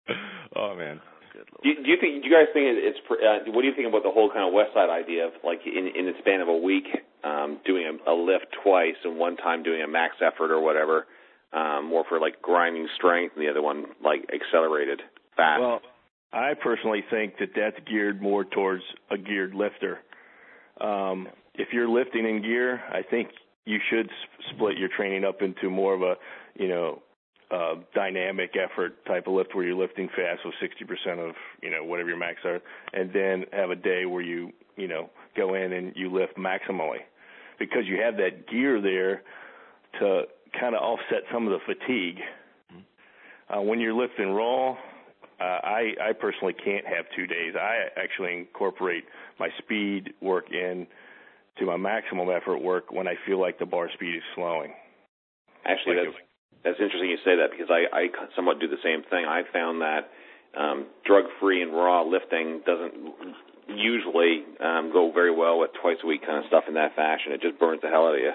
[0.57, 1.01] oh man.
[1.63, 2.23] Do you, do you think?
[2.23, 2.99] Do you guys think it's?
[3.09, 5.89] Uh, what do you think about the whole kind of Westside idea of like in
[5.97, 6.85] in the span of a week,
[7.25, 11.07] um, doing a, a lift twice and one time doing a max effort or whatever,
[11.53, 15.01] um, more for like grinding strength, and the other one like accelerated
[15.37, 15.61] fast.
[15.61, 15.81] Well,
[16.33, 20.01] I personally think that that's geared more towards a geared lifter.
[20.81, 23.29] Um, if you're lifting in gear, I think
[23.65, 26.15] you should s- split your training up into more of a,
[26.55, 27.03] you know,
[27.51, 31.85] uh, dynamic effort type of lift where you're lifting fast with 60% of, you know,
[31.85, 32.61] whatever your max are,
[32.93, 36.99] and then have a day where you, you know, go in and you lift maximally
[37.59, 39.23] because you have that gear there
[40.01, 40.25] to
[40.59, 42.21] kind of offset some of the fatigue.
[43.49, 44.73] Uh, when you're lifting raw,
[45.41, 47.55] uh, I I personally can't have two days.
[47.57, 49.05] I actually incorporate
[49.39, 50.87] my speed work in
[51.59, 54.73] to my maximum effort work when I feel like the bar speed is slowing.
[55.65, 56.19] Actually, Like that's
[56.65, 58.03] that's interesting you say that because I I
[58.37, 59.25] somewhat do the same thing.
[59.25, 60.11] I found that
[60.57, 62.95] um, drug free and raw lifting doesn't
[63.69, 67.33] usually um, go very well with twice a week kind of stuff in that fashion.
[67.33, 68.33] It just burns the hell out of you.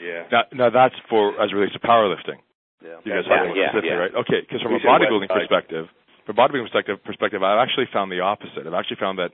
[0.00, 0.24] Yeah.
[0.30, 2.40] Now, now that's for as it relates to powerlifting.
[2.82, 3.00] Yeah.
[3.04, 3.92] You guys Yeah, have yeah, yeah.
[4.08, 4.14] right?
[4.24, 5.86] Okay, because from We a bodybuilding perspective,
[6.24, 8.66] from a bodybuilding perspective, perspective, I've actually found the opposite.
[8.66, 9.32] I've actually found that,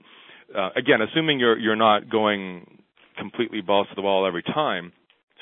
[0.55, 2.83] uh, again, assuming you're you're not going
[3.19, 4.93] completely balls to the wall every time,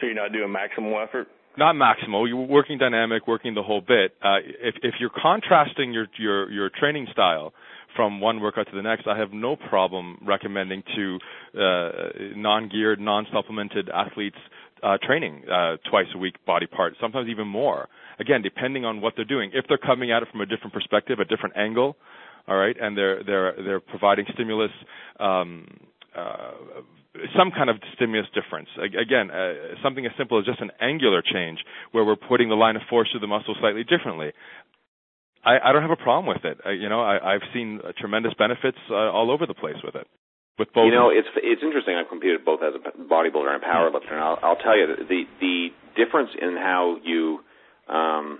[0.01, 1.29] So you're not doing maximal effort?
[1.57, 2.27] not maximal.
[2.27, 4.13] You're working dynamic, working the whole bit.
[4.23, 7.53] Uh, if if you're contrasting your your your training style
[7.95, 11.19] from one workout to the next, I have no problem recommending to
[11.57, 11.91] uh,
[12.35, 14.37] non-geared, non-supplemented athletes
[14.83, 17.89] uh, training uh, twice a week body part, sometimes even more.
[18.19, 19.51] Again, depending on what they're doing.
[19.55, 21.97] If they're coming at it from a different perspective, a different angle,
[22.49, 24.73] all right, and they're they're they're providing stimulus.
[25.21, 25.67] Um,
[26.17, 26.51] uh,
[27.37, 28.69] some kind of stimulus difference.
[28.79, 31.59] Again, uh, something as simple as just an angular change,
[31.93, 34.33] where we're putting the line of force through the muscle slightly differently.
[35.45, 36.59] I, I don't have a problem with it.
[36.81, 40.07] You know, I, I've seen uh, tremendous benefits uh, all over the place with it.
[40.59, 41.97] With both, You know, it's it's interesting.
[41.97, 45.25] I've competed both as a bodybuilder and a powerlifter, and I'll, I'll tell you the
[45.41, 47.41] the difference in how you
[47.89, 48.39] um,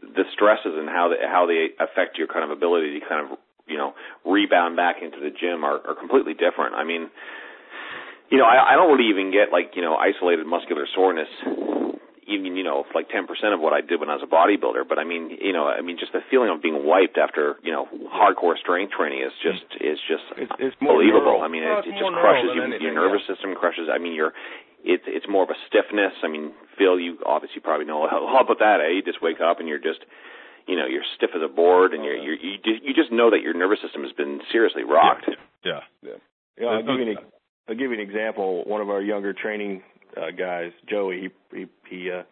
[0.00, 3.38] the stresses and how they, how they affect your kind of ability to kind of
[3.68, 3.92] you know
[4.24, 6.74] rebound back into the gym are, are completely different.
[6.74, 7.10] I mean,
[8.30, 11.28] you know, I, I don't really even get like you know isolated muscular soreness.
[12.30, 14.86] even you know like 10% of what I did when I was a bodybuilder.
[14.88, 17.72] But I mean, you know, I mean, just the feeling of being wiped after you
[17.72, 21.38] know hardcore strength training is just is just it's, it's more believable.
[21.38, 21.42] neural.
[21.42, 23.90] I mean, Well, it, it just crushes you, than your anything, nervous system crushes.
[23.90, 24.32] I mean, you're
[24.86, 26.14] it's it's more of a stiffness.
[26.22, 28.78] I mean, Phil, you obviously probably know how, how about that.
[28.80, 28.94] Eh?
[28.94, 30.00] You just wake up and you're just
[30.70, 33.34] you know you're stiff as a board, and you're, you're you just you just know
[33.34, 35.26] that your nervous system has been seriously rocked.
[35.66, 35.82] Yeah.
[36.56, 37.32] Yeah, I'll give you an, doubt.
[37.68, 38.64] I'll give you an example.
[38.64, 39.82] One of our younger training
[40.16, 42.22] uh, guys, Joey, he he he uh,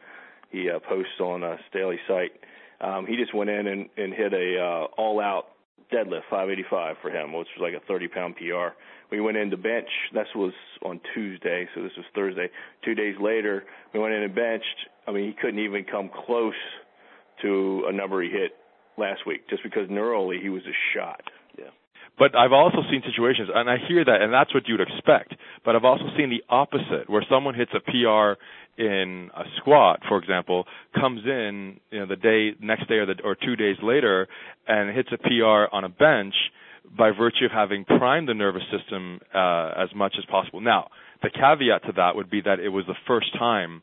[0.51, 2.33] he uh, posts on a Staley site.
[2.81, 5.47] Um, he just went in and, and hit a uh, all-out
[5.93, 8.75] deadlift, 585 for him, which was like a 30-pound PR.
[9.11, 9.89] We went into bench.
[10.13, 10.53] This was
[10.85, 12.49] on Tuesday, so this was Thursday.
[12.85, 14.67] Two days later, we went in and benched.
[15.07, 16.55] I mean, he couldn't even come close
[17.43, 18.53] to a number he hit
[18.97, 21.23] last week, just because neurally he was a shot.
[22.19, 25.35] But I've also seen situations, and I hear that, and that's what you'd expect.
[25.65, 28.41] But I've also seen the opposite, where someone hits a PR
[28.83, 30.65] in a squat, for example,
[30.95, 34.29] comes in, you know, the day next day or the or two days later,
[34.67, 36.35] and hits a PR on a bench
[36.97, 40.61] by virtue of having primed the nervous system uh, as much as possible.
[40.61, 40.89] Now,
[41.23, 43.83] the caveat to that would be that it was the first time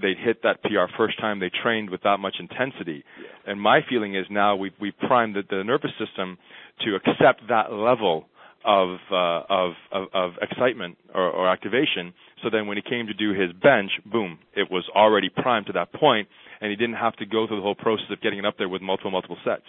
[0.00, 3.04] they'd hit that PR, first time they trained with that much intensity.
[3.46, 6.38] And my feeling is now we've we primed the, the nervous system
[6.80, 8.26] to accept that level
[8.64, 12.12] of uh, of, of of excitement or, or activation.
[12.42, 15.72] So then when he came to do his bench, boom, it was already primed to
[15.74, 16.28] that point,
[16.60, 18.68] and he didn't have to go through the whole process of getting it up there
[18.68, 19.62] with multiple multiple sets.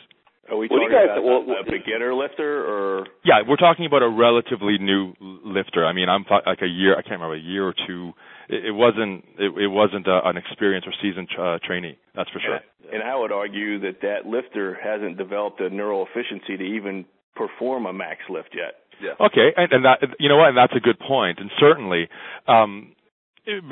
[0.50, 3.08] Are we talking guys- about well, a, a beginner lifter or?
[3.24, 5.86] Yeah, we're talking about a relatively new lifter.
[5.86, 6.94] I mean, I'm th- like a year.
[6.98, 8.12] I can't remember a year or two.
[8.50, 9.24] It, it wasn't.
[9.40, 11.98] It, it wasn't a, an experienced or seasoned uh, trainee.
[12.14, 12.60] That's for sure.
[12.94, 17.86] And I would argue that that lifter hasn't developed a neural efficiency to even perform
[17.86, 18.76] a max lift yet.
[19.02, 19.26] Yeah.
[19.26, 21.38] Okay, and, and that you know what, and that's a good point.
[21.38, 22.08] point, and certainly,
[22.48, 22.94] um,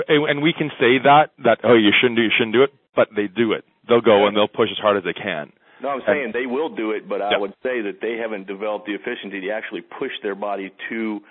[0.08, 3.10] and we can say that that oh you shouldn't do you shouldn't do it, but
[3.16, 3.64] they do it.
[3.88, 5.54] They'll go and they'll push as hard as they can.
[5.82, 7.38] No, I'm saying they will do it, but I Yeah.
[7.42, 11.22] would say that they haven't developed the efficiency to actually push their body to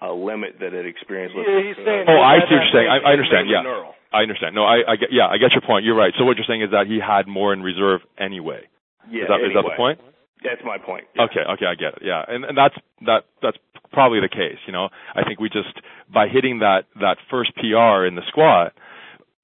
[0.00, 1.34] a limit that it experienced.
[1.34, 2.06] Yeah, he's saying.
[2.06, 2.88] Oh, I that see what you're saying.
[2.88, 3.62] I- I understand, yeah.
[3.62, 3.94] Neural.
[4.12, 4.54] I understand.
[4.54, 5.84] No, I, I get yeah, I get your point.
[5.84, 6.12] You're right.
[6.18, 8.62] So what you're saying is that he had more in reserve anyway.
[9.10, 10.00] Yeah, is that is that the point?
[10.42, 11.04] That's my point.
[11.14, 11.24] yeah.
[11.24, 12.02] Okay, okay, I get it.
[12.02, 12.74] Yeah, and and that's
[13.06, 13.56] that that's
[13.92, 14.58] probably the case.
[14.66, 15.74] You know, I think we just
[16.12, 18.72] by hitting that that first PR in the squat,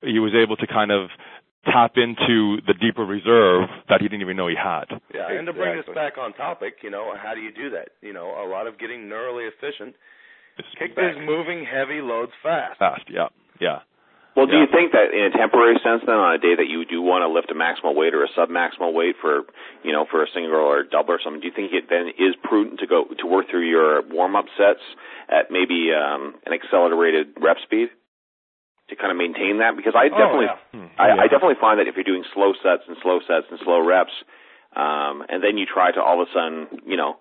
[0.03, 1.11] he was able to kind of
[1.65, 4.87] tap into the deeper reserve that he didn't even know he had.
[5.15, 5.95] Yeah, and to bring us Exactly.
[5.95, 7.91] back on topic, you know, how do you do that?
[8.01, 9.95] You know, a lot of getting neurally efficient
[10.59, 12.79] It's is moving heavy loads fast.
[12.79, 13.03] fast.
[13.09, 13.29] Yeah,
[13.61, 13.79] yeah.
[14.35, 14.61] Well, do Yeah.
[14.61, 17.21] you think that in a temporary sense, then, on a day that you do want
[17.23, 19.45] to lift a maximal weight or a sub-maximal weight for,
[19.83, 22.09] you know, for a single or a double or something, do you think it then
[22.19, 24.81] is prudent to go to work through your warm-up sets
[25.29, 27.91] at maybe um, an accelerated rep speed
[28.89, 29.77] to kind of maintain that?
[29.77, 30.81] Because I definitely, oh, yeah.
[30.81, 30.87] Hmm.
[30.99, 31.21] I, Yeah.
[31.21, 34.15] I definitely find that if you're doing slow sets and slow sets and slow reps,
[34.75, 37.19] um, and then you try to all of a sudden, you know,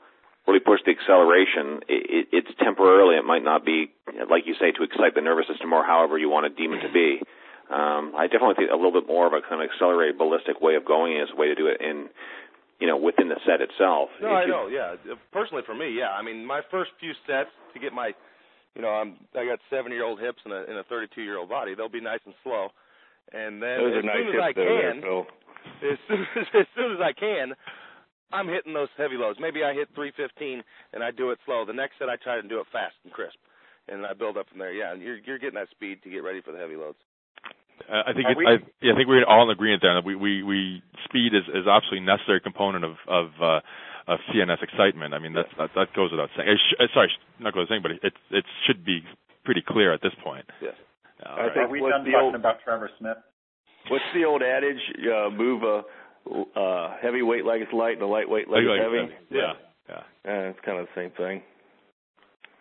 [0.47, 3.15] really push the acceleration, it, it, it's temporarily.
[3.15, 3.91] It might not be,
[4.29, 6.81] like you say, to excite the nervous system or however you want to deem it
[6.81, 7.21] to be.
[7.69, 10.75] Um, I definitely think a little bit more of a kind of accelerated ballistic way
[10.75, 12.09] of going is a way to do it in,
[12.81, 14.09] you know, within the set itself.
[14.21, 14.67] No, If I you- know.
[14.67, 14.95] Yeah,
[15.31, 16.11] personally for me, yeah.
[16.11, 18.11] I mean, my first few sets to get my,
[18.75, 21.37] you know, I'm I got seven year old hips and a and a 32 year
[21.37, 21.75] old body.
[21.75, 22.69] They'll be nice and slow,
[23.31, 25.25] and then Those as are nice soon as hips I though, there, can, Phil.
[25.91, 27.53] as soon as, as soon as I can,
[28.33, 29.39] I'm hitting those heavy loads.
[29.39, 30.63] Maybe I hit 315
[30.93, 31.65] and I do it slow.
[31.65, 33.37] The next set I try to do it fast and crisp,
[33.87, 34.71] and I build up from there.
[34.73, 36.97] Yeah, and you're you're getting that speed to get ready for the heavy loads.
[37.89, 39.93] Uh, I think it, we- I, yeah, I think we're all in agreement there.
[39.95, 43.59] That we we we speed is is absolutely necessary component of of uh,
[44.07, 45.13] of CNS excitement.
[45.13, 46.47] I mean that's that that goes without saying.
[46.49, 49.01] It sh- uh, sorry, not goes without saying, but it it should be
[49.43, 50.45] pretty clear at this point.
[50.61, 50.75] Yes.
[51.25, 51.53] All I right.
[51.53, 53.17] think Are we what's done the talking old- about Trevor Smith?
[53.89, 54.77] What's the old adage?
[55.01, 55.81] Uh, move a
[56.55, 59.15] uh, heavy weight like it's light and the lightweight like Like- it's like- heavy.
[59.29, 59.53] Yeah,
[59.89, 59.95] yeah,
[60.25, 61.41] Uh, it's kind of the same thing.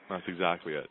[0.08, 0.88] that's exactly it.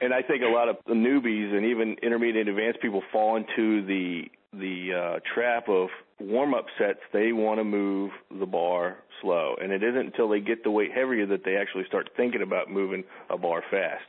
[0.00, 3.36] And I think a lot of the newbies and even intermediate and advanced people fall
[3.36, 5.88] into the the uh, trap of
[6.20, 7.00] warm up sets.
[7.12, 10.92] They want to move the bar slow, and it isn't until they get the weight
[10.92, 14.04] heavier that they actually start thinking about moving a bar fast.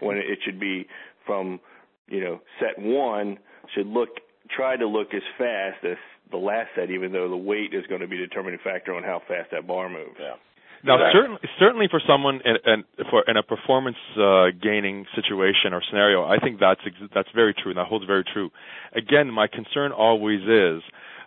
[0.00, 0.86] When it should be
[1.26, 1.60] from
[2.08, 3.38] you know set one
[3.74, 4.20] should look
[4.50, 5.96] try to look as fast as
[6.30, 9.02] the last set, even though the weight is going to be a determining factor on
[9.02, 10.16] how fast that bar moves.
[10.18, 10.34] Yeah.
[10.82, 11.12] Now, Right.
[11.12, 16.24] certainly, certainly for someone in, in, for, in a performance uh, gaining situation or scenario,
[16.24, 16.80] I think that's
[17.14, 18.50] that's very true, and that holds very true.
[18.94, 20.82] Again, my concern always is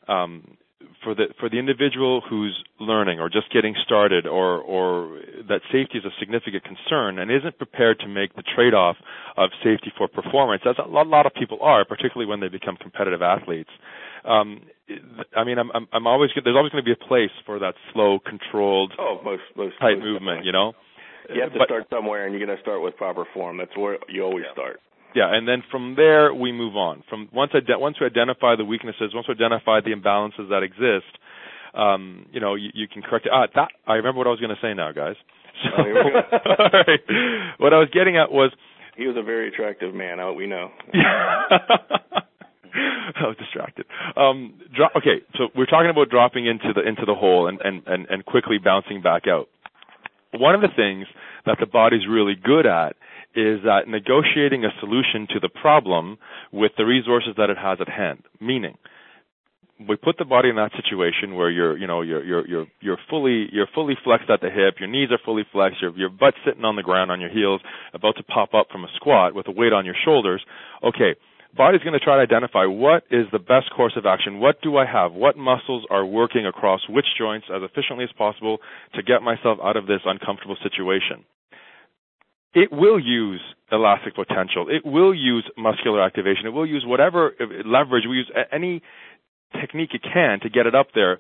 [0.08, 0.58] um,
[1.04, 5.98] for the for the individual who's learning or just getting started or or that safety
[5.98, 8.96] is a significant concern and isn't prepared to make the trade-off
[9.38, 12.48] of safety for performance as a lot, a lot of people are particularly when they
[12.48, 13.70] become competitive athletes
[14.26, 14.62] um
[15.36, 17.76] i mean i'm i'm, I'm always there's always going to be a place for that
[17.92, 20.46] slow controlled oh most most tight most movement definitely.
[20.48, 20.74] you know
[21.34, 23.76] you have to But- start somewhere and you're going to start with proper form that's
[23.78, 24.54] where you always Yeah.
[24.54, 24.80] start
[25.16, 27.04] Yeah, and then from there we move on.
[27.10, 31.12] From once ide- once we identify the weaknesses, once we identify the imbalances that exist,
[31.76, 33.32] um, you know, you, you can correct it.
[33.34, 35.16] Ah, that I remember what I was going to say now, guys.
[35.64, 36.20] So, Oh, here we go.
[36.58, 37.00] all right.
[37.60, 38.52] what I was getting at was,
[38.98, 40.72] he was a very attractive man uh, we know
[43.16, 43.86] I was distracted.
[44.18, 47.84] Um, dro- okay, so we're talking about dropping into the into the hole and, and,
[47.86, 49.48] and, and quickly bouncing back out.
[50.34, 51.06] One of the things
[51.46, 52.96] that the body's really good at
[53.36, 56.18] is that negotiating a solution to the problem
[56.52, 58.24] with the resources that it has at hand.
[58.40, 58.78] Meaning,
[59.88, 62.98] we put the body in that situation where you're, you know, you're you're you're you're
[63.10, 66.34] fully you're fully flexed at the hip, your knees are fully flexed, your your butt
[66.46, 67.62] sitting on the ground on your heels,
[67.94, 70.44] about to pop up from a squat with a weight on your shoulders.
[70.84, 71.16] Okay,
[71.56, 74.40] body's going to try to identify what is the best course of action.
[74.40, 75.14] What do I have?
[75.14, 78.60] What muscles are working across which joints as efficiently as possible
[78.96, 81.26] to get myself out of this uncomfortable situation?
[82.54, 83.42] It will use
[83.72, 84.68] elastic potential.
[84.70, 86.46] It will use muscular activation.
[86.46, 87.32] It will use whatever
[87.66, 88.04] leverage.
[88.08, 88.82] We use any
[89.60, 91.20] technique it can to get it up there,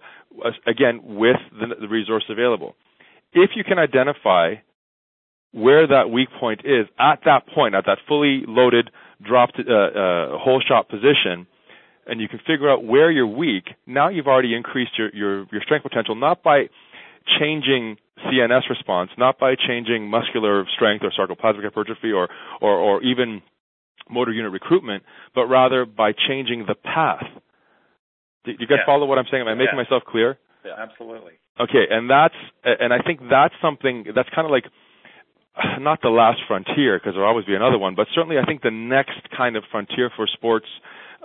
[0.68, 2.76] again, with the, the resource available.
[3.34, 4.56] If you can identify
[5.52, 8.90] where that weak point is at that point, at that fully loaded,
[9.26, 11.48] dropped uh, uh, whole shot position,
[12.06, 15.62] and you can figure out where you're weak, now you've already increased your, your, your
[15.62, 16.70] strength potential, not by
[17.40, 22.30] changing CNS response, not by changing muscular strength or sarcoplasmic hypertrophy or,
[22.62, 23.42] or, or even
[24.10, 25.04] motor unit recruitment,
[25.36, 27.24] but rather by changing the path.
[28.46, 28.86] Do you guys Yeah.
[28.86, 29.42] follow what I'm saying?
[29.42, 29.84] Am I making Yeah.
[29.84, 30.38] myself clear?
[30.66, 31.34] Yeah, Absolutely.
[31.60, 34.66] Okay, and that's and I think that's something that's kind of like
[35.80, 38.72] not the last frontier because there'll always be another one, but certainly I think the
[38.72, 40.66] next kind of frontier for sports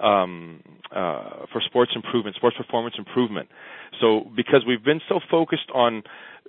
[0.02, 0.62] um,
[0.94, 3.48] uh, for sports improvement, sports performance improvement.
[4.00, 6.02] So because we've been so focused on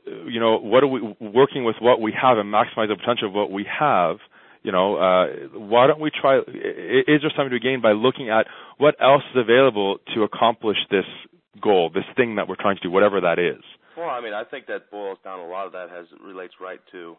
[0.08, 3.28] uh, you know what are we working with what we have and maximize the potential
[3.28, 4.18] of what we have.
[4.62, 5.28] You know, uh,
[5.58, 6.40] why don't we try?
[6.40, 8.46] Is there something to gain by looking at
[8.78, 11.06] what else is available to accomplish this
[11.62, 13.64] goal, this thing that we're trying to do, whatever that is?
[13.96, 16.80] Well, I mean, I think that boils down a lot of that has relates right
[16.92, 17.16] to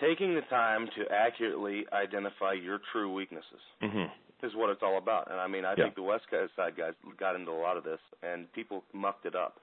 [0.00, 4.04] taking the time to accurately identify your true weaknesses hmm
[4.42, 5.30] is what it's all about.
[5.30, 5.84] And I mean, I Yeah.
[5.84, 9.26] think the West Coast side guys got into a lot of this, and people mucked
[9.26, 9.60] it up.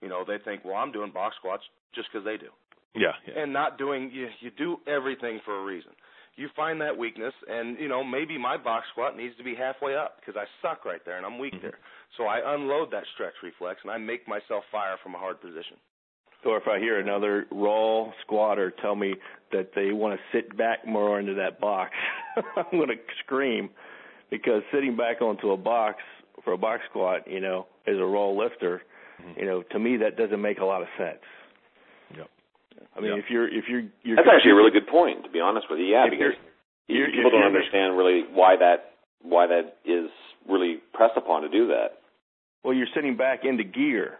[0.00, 1.62] You know, they think, well, I'm doing box squats
[1.94, 2.50] just because they do,
[2.94, 3.40] Yeah, yeah.
[3.42, 4.10] and not doing.
[4.12, 5.92] You, you do everything for a reason.
[6.36, 9.96] You find that weakness, and you know maybe my box squat needs to be halfway
[9.96, 11.62] up because I suck right there and I'm weak Mhm.
[11.62, 11.78] there.
[12.18, 15.78] So I unload that stretch reflex and I make myself fire from a hard position.
[16.44, 19.16] or if I hear another raw squatter tell me
[19.50, 21.96] that they want to sit back more into that box,
[22.56, 23.70] I'm going to scream
[24.30, 25.98] because sitting back onto a box
[26.44, 28.82] for a box squat, you know, as a raw lifter,
[29.22, 29.38] Mhm.
[29.40, 31.22] you know, to me that doesn't make a lot of sense.
[32.16, 32.28] Yep.
[32.96, 33.18] I mean, Yep.
[33.24, 35.78] if you're if you're you're That's actually a really good point, to be honest with
[35.80, 35.86] you.
[35.86, 36.34] Yeah, because
[36.88, 40.10] you're- people if don't you're- understand really why that why that is
[40.46, 41.98] really pressed upon to do that.
[42.62, 44.18] well, you're sitting back into gear.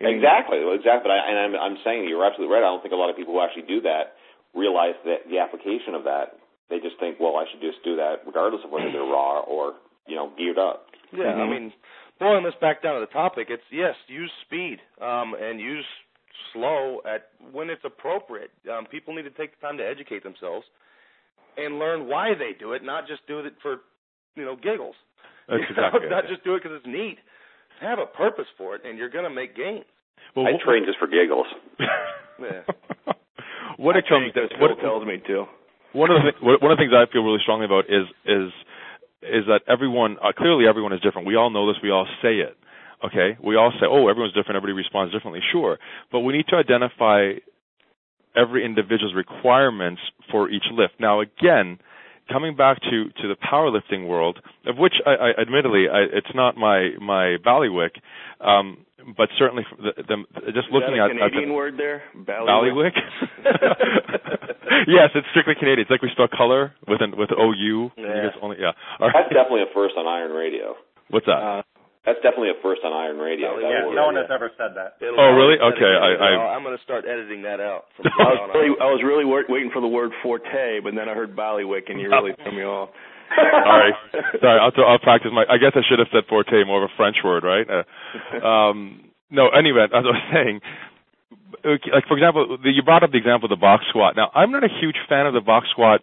[0.00, 1.08] You Exactly, well, exactly.
[1.08, 2.62] But I, and I'm, I'm saying you're absolutely right.
[2.62, 4.16] I don't think a lot of people who actually do that
[4.54, 6.36] realize that the application of that.
[6.70, 9.74] They just think, well, I should just do that regardless of whether they're raw or
[10.06, 10.86] you know geared up.
[11.12, 11.50] Yeah, I Mhm.
[11.50, 11.72] mean,
[12.20, 15.86] boiling this back down to the topic, it's yes, use speed um, and use
[16.52, 18.50] slow at when it's appropriate.
[18.70, 20.66] Um, people need to take the time to educate themselves
[21.56, 23.80] and learn why they do it, not just do it for
[24.36, 24.94] you know giggles.
[25.48, 27.18] That's You know, exactly it, not just do it because it's neat.
[27.80, 29.84] Have a purpose for it, and you're going to make gains.
[30.36, 31.46] Well, I train just for giggles.
[32.40, 32.62] Yeah.
[33.78, 35.46] what I it comes, think that's what, what tells me to.
[35.92, 38.52] One of the one of the things I feel really strongly about is is
[39.22, 41.26] is that everyone uh, clearly everyone is different.
[41.26, 41.76] We all know this.
[41.82, 42.56] We all say it.
[43.04, 44.56] Okay, we all say, "Oh, everyone's different.
[44.56, 45.78] Everybody responds differently." Sure,
[46.10, 47.38] but we need to identify
[48.36, 50.94] every individual's requirements for each lift.
[51.00, 51.78] Now, again,
[52.30, 56.56] coming back to to the powerlifting world, of which I, I admittedly I, it's not
[56.56, 57.96] my my ballywick,
[58.40, 58.84] um,
[59.16, 60.16] but certainly the, the,
[60.52, 62.02] just Is looking that a at, at the, Canadian word there?
[62.16, 62.96] Ballywick.
[64.86, 65.80] yes, it's strictly Canadian.
[65.86, 67.90] It's like we spell color with an with O U.
[67.96, 68.30] Yeah.
[68.42, 68.72] Only yeah.
[69.00, 69.14] All right.
[69.14, 70.74] That's definitely a first on Iron Radio.
[71.10, 71.40] What's that?
[71.40, 71.62] Uh,
[72.04, 73.56] That's definitely a first on Iron Radio.
[73.56, 74.96] Oh, Yeah, no one has ever said that.
[75.00, 75.56] It'll Oh, really?
[75.60, 76.20] Okay, edit.
[76.20, 77.86] I- I- I'm going to start editing that out.
[77.96, 78.70] From I was really.
[78.80, 82.00] I was really wor- waiting for the word forte, but then I heard ballywick, and
[82.00, 82.90] you really threw me off.
[83.36, 83.94] All right.
[84.40, 85.44] Sorry, I'll, I'll practice my.
[85.48, 87.66] I guess I should have said forte, more of a French word, right?
[87.68, 89.48] Uh, um, no.
[89.48, 90.60] Anyway, as I was saying,
[91.64, 94.16] like for example, you brought up the example of the box squat.
[94.16, 96.00] Now, I'm not a huge fan of the box squat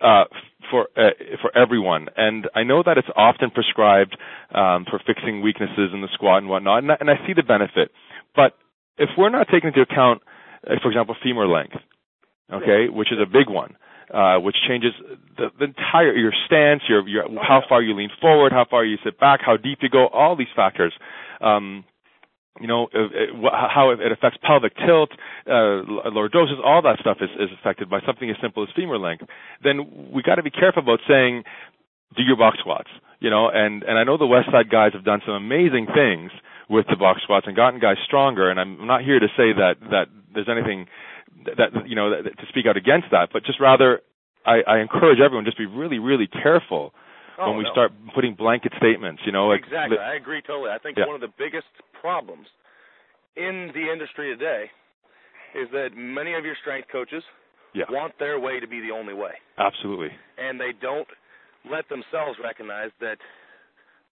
[0.00, 0.24] uh,
[0.70, 1.10] for uh,
[1.40, 4.16] for everyone, and I know that it's often prescribed
[4.54, 7.42] um, for fixing weaknesses in the squat and whatnot, and I, and I see the
[7.42, 7.90] benefit.
[8.34, 8.54] But
[8.98, 10.22] if we're not taking into account,
[10.66, 11.76] uh, for example, femur length,
[12.52, 13.76] okay, which is a big one,
[14.12, 14.92] uh, which changes
[15.36, 18.98] the, the entire your stance, your, your how far you lean forward, how far you
[19.04, 20.92] sit back, how deep you go, all these factors.
[21.40, 21.84] Um,
[22.60, 22.88] you know
[23.50, 25.10] how it affects pelvic tilt,
[25.46, 25.80] uh,
[26.12, 29.24] lordosis, all that stuff is, is affected by something as simple as femur length.
[29.64, 31.44] Then we got to be careful about saying,
[32.14, 32.90] do your box squats.
[33.20, 36.30] You know, and and I know the Westside guys have done some amazing things
[36.68, 38.50] with the box squats and gotten guys stronger.
[38.50, 40.86] And I'm not here to say that that there's anything
[41.56, 44.00] that you know that, to speak out against that, but just rather
[44.46, 46.92] I, I encourage everyone just be really really careful
[47.38, 47.72] oh, when we no.
[47.72, 49.22] start putting blanket statements.
[49.26, 49.98] You know, like, exactly.
[49.98, 50.70] I agree totally.
[50.70, 51.06] I think yeah.
[51.06, 51.68] one of the biggest
[52.00, 52.46] problems
[53.36, 54.70] in the industry today
[55.54, 57.22] is that many of your strength coaches
[57.74, 57.84] yeah.
[57.90, 59.32] want their way to be the only way.
[59.58, 60.08] Absolutely.
[60.38, 61.08] And they don't
[61.70, 63.16] let themselves recognize that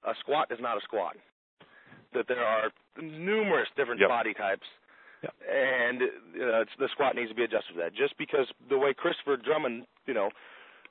[0.06, 1.16] a squat is not a squat.
[2.14, 4.08] That there are numerous different yep.
[4.08, 4.66] body types
[5.22, 5.34] Yep.
[5.52, 7.94] and uh, the squat needs to be adjusted for that.
[7.94, 10.30] Just because the way Christopher Drummond, you know,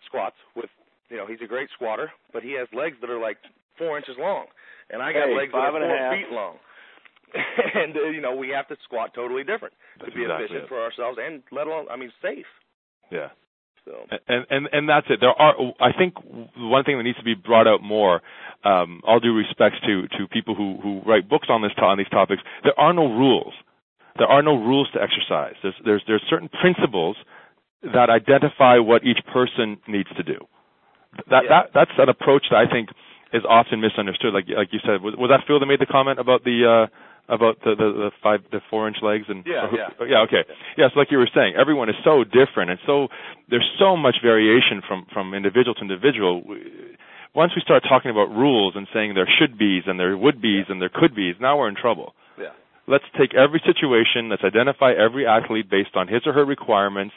[0.06, 0.70] squats with,
[1.10, 3.38] you know, he's a great squatter, but he has legs that are like
[3.78, 4.46] four inches long,
[4.92, 6.14] and I got hey, legs that are and four a half.
[6.14, 6.56] feet long.
[7.34, 10.64] and uh, you know, we have to squat totally different That's to be exactly efficient
[10.66, 10.70] it.
[10.70, 12.46] for ourselves, and let alone, I mean, safe.
[13.12, 13.30] Yeah.
[13.86, 15.20] So And and and that's it.
[15.22, 16.14] There are, I think,
[16.58, 18.22] one thing that needs to be brought out more.
[18.64, 22.10] Um, all due respects to to people who who write books on this on these
[22.10, 22.42] topics.
[22.64, 23.54] There are no rules.
[24.20, 25.56] There are no rules to exercise.
[25.64, 27.16] There's there's there's certain principles
[27.82, 30.38] that identify what each person needs to do.
[31.32, 31.50] That Yeah.
[31.50, 32.90] that that's an approach that I think
[33.34, 34.34] is often misunderstood.
[34.34, 37.34] Like like you said, was, was that Phil that made the comment about the uh,
[37.34, 39.90] about the, the the five the four inch legs and Yeah, who- yeah.
[40.14, 40.44] yeah okay
[40.78, 43.08] yes like you were saying everyone is so different and so
[43.50, 46.44] there's so much variation from from individual to individual.
[47.36, 50.66] Once we start talking about rules and saying there should be's and there would be's
[50.68, 52.19] and there could be's, now we're in trouble yeah,
[52.90, 57.14] let's take every situation, let's identify every athlete based on his or her requirements,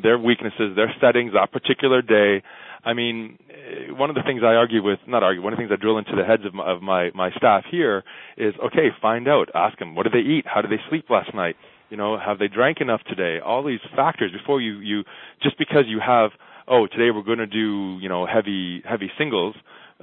[0.00, 2.42] their weaknesses, their settings, that particular day.
[2.84, 5.62] I mean, eh, one of the things I argue with, not argue, one of the
[5.62, 8.04] things I drill into the heads of my, of my, my staff here
[8.36, 10.44] is, okay, find out, ask them, what did they eat?
[10.46, 11.56] How did they sleep last night?
[11.88, 13.38] You know, have they drank enough today?
[13.44, 15.04] All these factors before you, you,
[15.42, 16.30] just because you have,
[16.68, 19.54] oh, today we're going to do, you know, heavy, heavy singles,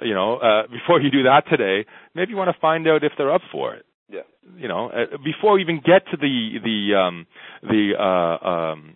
[0.02, 3.12] you know, uh, before you do that today, maybe you want to find out if
[3.18, 4.22] they're up for it yeah.
[4.58, 7.28] you know, uh, before we even get to the the um,
[7.64, 8.96] the uh, um,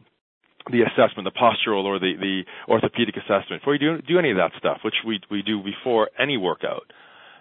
[0.72, 4.38] the assessment, the postural or the the orthopedic assessment, before you do do any of
[4.38, 6.91] that stuff, which we we do before any workout,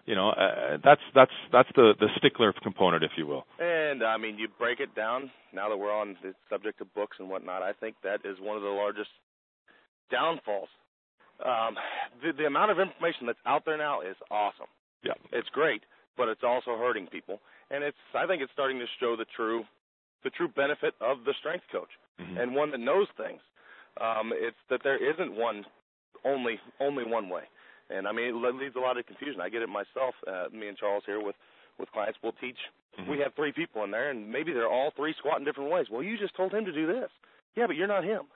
[0.07, 3.45] you know, uh, that's that's that's the the stickler component, if you will.
[3.59, 5.31] And I mean, you break it down.
[5.53, 8.57] Now that we're on the subject of books and whatnot, I think that is one
[8.57, 9.11] of the largest
[10.11, 10.69] downfalls.
[11.45, 11.77] Um,
[12.23, 14.69] the, the amount of information that's out there now is awesome.
[15.03, 15.15] Yeah.
[15.33, 15.83] It's great,
[16.17, 17.41] but it's also hurting people.
[17.71, 19.65] And it's I think it's starting to show the true
[20.23, 21.91] the true benefit of the strength coach
[22.21, 22.39] Mhm.
[22.41, 23.41] and one that knows things.
[24.01, 25.65] Um, it's that there isn't one
[26.25, 27.45] only only one way.
[27.91, 29.41] And I mean, it leads a lot of confusion.
[29.41, 30.15] I get it myself.
[30.27, 31.37] Uh, me and Charles here with
[31.79, 32.59] with clients, we'll teach.
[32.99, 33.09] Mhm.
[33.09, 35.91] We have three people in there, and maybe they're all three squatting different ways.
[35.91, 37.11] Well, you just told him to do this.
[37.57, 38.27] Yeah, but you're not him.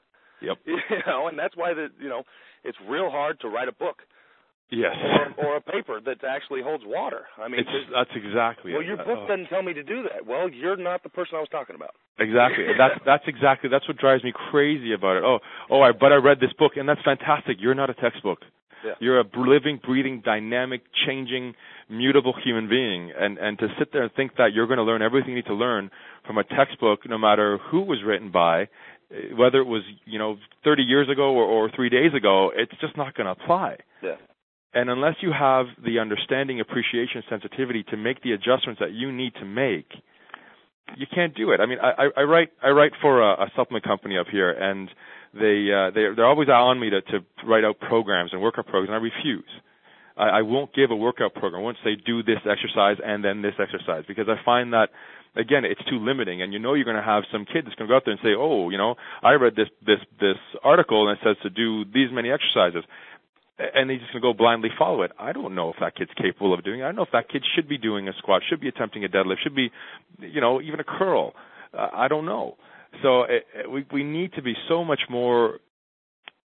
[0.40, 0.58] Yep.
[0.90, 2.24] You know, and that's why the you know
[2.64, 4.02] it's real hard to write a book
[4.70, 4.94] Yes.
[5.38, 7.22] or, or a paper that actually holds water.
[7.42, 8.86] I mean, It's, that's exactly well, it.
[8.86, 9.26] your Uh, book oh.
[9.28, 10.26] doesn't tell me to do that.
[10.26, 11.94] Well, you're not the person I was talking about.
[12.18, 12.64] Exactly.
[12.78, 15.22] That's that's exactly that's what drives me crazy about it.
[15.24, 15.38] Oh,
[15.70, 17.56] oh, I but I read this book and that's fantastic.
[17.60, 18.40] You're not a textbook.
[18.84, 18.92] Yeah.
[19.00, 21.54] You're a living, breathing, dynamic, changing,
[21.88, 23.12] mutable human being.
[23.18, 25.46] And and to sit there and think that you're going to learn everything you need
[25.46, 25.90] to learn
[26.26, 30.36] from a textbook, no matter who was written by, eh, whether it was you know
[30.64, 33.76] 30 years ago or, or three days ago, it's just not going to apply.
[34.02, 34.16] Yeah.
[34.74, 39.32] And unless you have the understanding, appreciation, sensitivity to make the adjustments that you need
[39.40, 39.86] to make,
[40.96, 41.60] you can't do it.
[41.60, 44.88] I mean, I, I, write I write for a, a supplement company up here, and
[45.34, 48.88] they uh, they they're always on me to to write out programs and workout programs,
[48.88, 49.50] and I refuse.
[50.16, 51.60] I, I won't give a workout program.
[51.60, 54.88] I won't say do this exercise and then this exercise because I find that
[55.36, 57.88] again it's too limiting, and you know you're going to have some kid that's going
[57.88, 61.08] to go out there and say, oh, you know, I read this this this article
[61.08, 62.84] and it says to do these many exercises
[63.58, 65.10] and he's just going to go blindly follow it.
[65.18, 66.84] I don't know if that kid's capable of doing it.
[66.84, 69.08] I don't know if that kid should be doing a squat, should be attempting a
[69.08, 69.70] deadlift, should be,
[70.20, 71.34] you know, even a curl.
[71.76, 72.56] Uh, I don't know.
[73.02, 75.58] So it, it, we we need to be so much more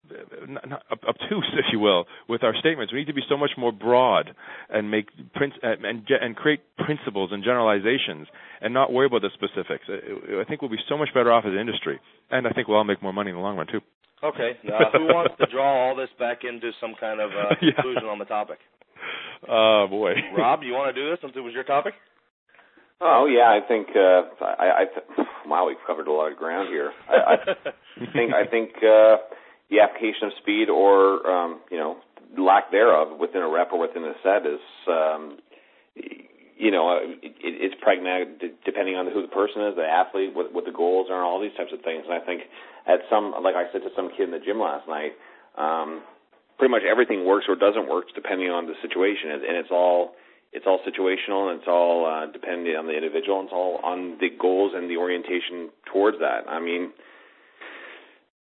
[0.10, 2.94] uh, not, obtuse, if you will, with our statements.
[2.94, 4.32] We need to be so much more broad
[4.70, 8.28] and make and and create principles and generalizations,
[8.62, 9.86] and not worry about the specifics.
[9.90, 12.00] I think we'll be so much better off as an industry,
[12.32, 13.82] and I think we'll all make more money in the long run too.
[14.24, 18.04] Okay, uh, who wants to draw all this back into some kind of uh, conclusion
[18.06, 18.12] yeah.
[18.12, 18.60] on the topic?
[19.48, 21.94] Oh boy, Rob, you want to do this since it was your topic?
[23.02, 26.68] Oh yeah, I think uh, I, I th- wow, we've covered a lot of ground
[26.70, 26.92] here.
[27.08, 27.36] I,
[28.04, 29.24] I think I think uh,
[29.70, 31.98] the application of speed or um, you know
[32.38, 35.38] lack thereof within a rep or within a set is um,
[36.60, 40.66] you know it, it's pragmatic depending on who the person is, the athlete, what, what
[40.68, 42.04] the goals are, all these types of things.
[42.04, 42.44] And I think
[42.86, 45.16] at some like I said to some kid in the gym last night,
[45.58, 46.04] um,
[46.60, 50.20] pretty much everything works or doesn't work depending on the situation, and, and it's all
[50.52, 53.40] it's all situational and it's all uh, dependent on the individual.
[53.40, 56.50] And it's all on the goals and the orientation towards that.
[56.50, 56.92] I mean,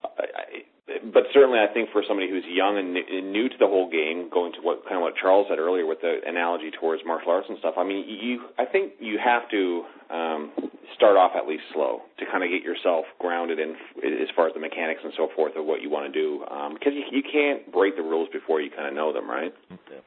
[0.02, 2.94] I, but certainly, I think for somebody who's young and
[3.32, 6.00] new to the whole game, going to what kind of what Charles said earlier with
[6.00, 7.74] the analogy towards martial arts and stuff.
[7.78, 10.50] I mean, you, I think you have to um,
[10.96, 14.54] start off at least slow to kind of get yourself grounded in as far as
[14.54, 17.22] the mechanics and so forth of what you want to do, um, because you, you
[17.22, 19.54] can't break the rules before you kind of know them, right?
[19.70, 20.02] Yeah.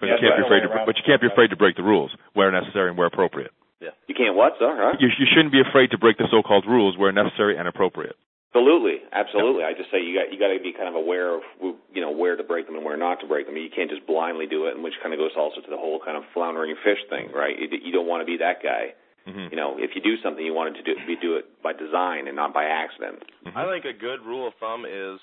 [0.00, 0.68] But yeah, you can't be afraid to.
[0.86, 3.52] But you can't be afraid to break the rules where necessary and where appropriate.
[3.80, 3.94] Yeah.
[4.08, 4.74] You can't what, sir?
[4.74, 4.96] Huh?
[4.98, 8.16] You, you shouldn't be afraid to break the so-called rules where necessary and appropriate.
[8.52, 9.64] Absolutely, absolutely.
[9.64, 11.40] I just say you got you got to be kind of aware of
[11.88, 13.56] you know where to break them and where not to break them.
[13.56, 15.98] You can't just blindly do it, and which kind of goes also to the whole
[16.04, 17.56] kind of floundering fish thing, right?
[17.58, 18.92] You, you don't want to be that guy.
[19.26, 19.48] Mm-hmm.
[19.52, 21.72] You know, if you do something, you want it to do, be do it by
[21.72, 23.22] design and not by accident.
[23.46, 23.56] Mm-hmm.
[23.56, 25.20] I think a good rule of thumb is,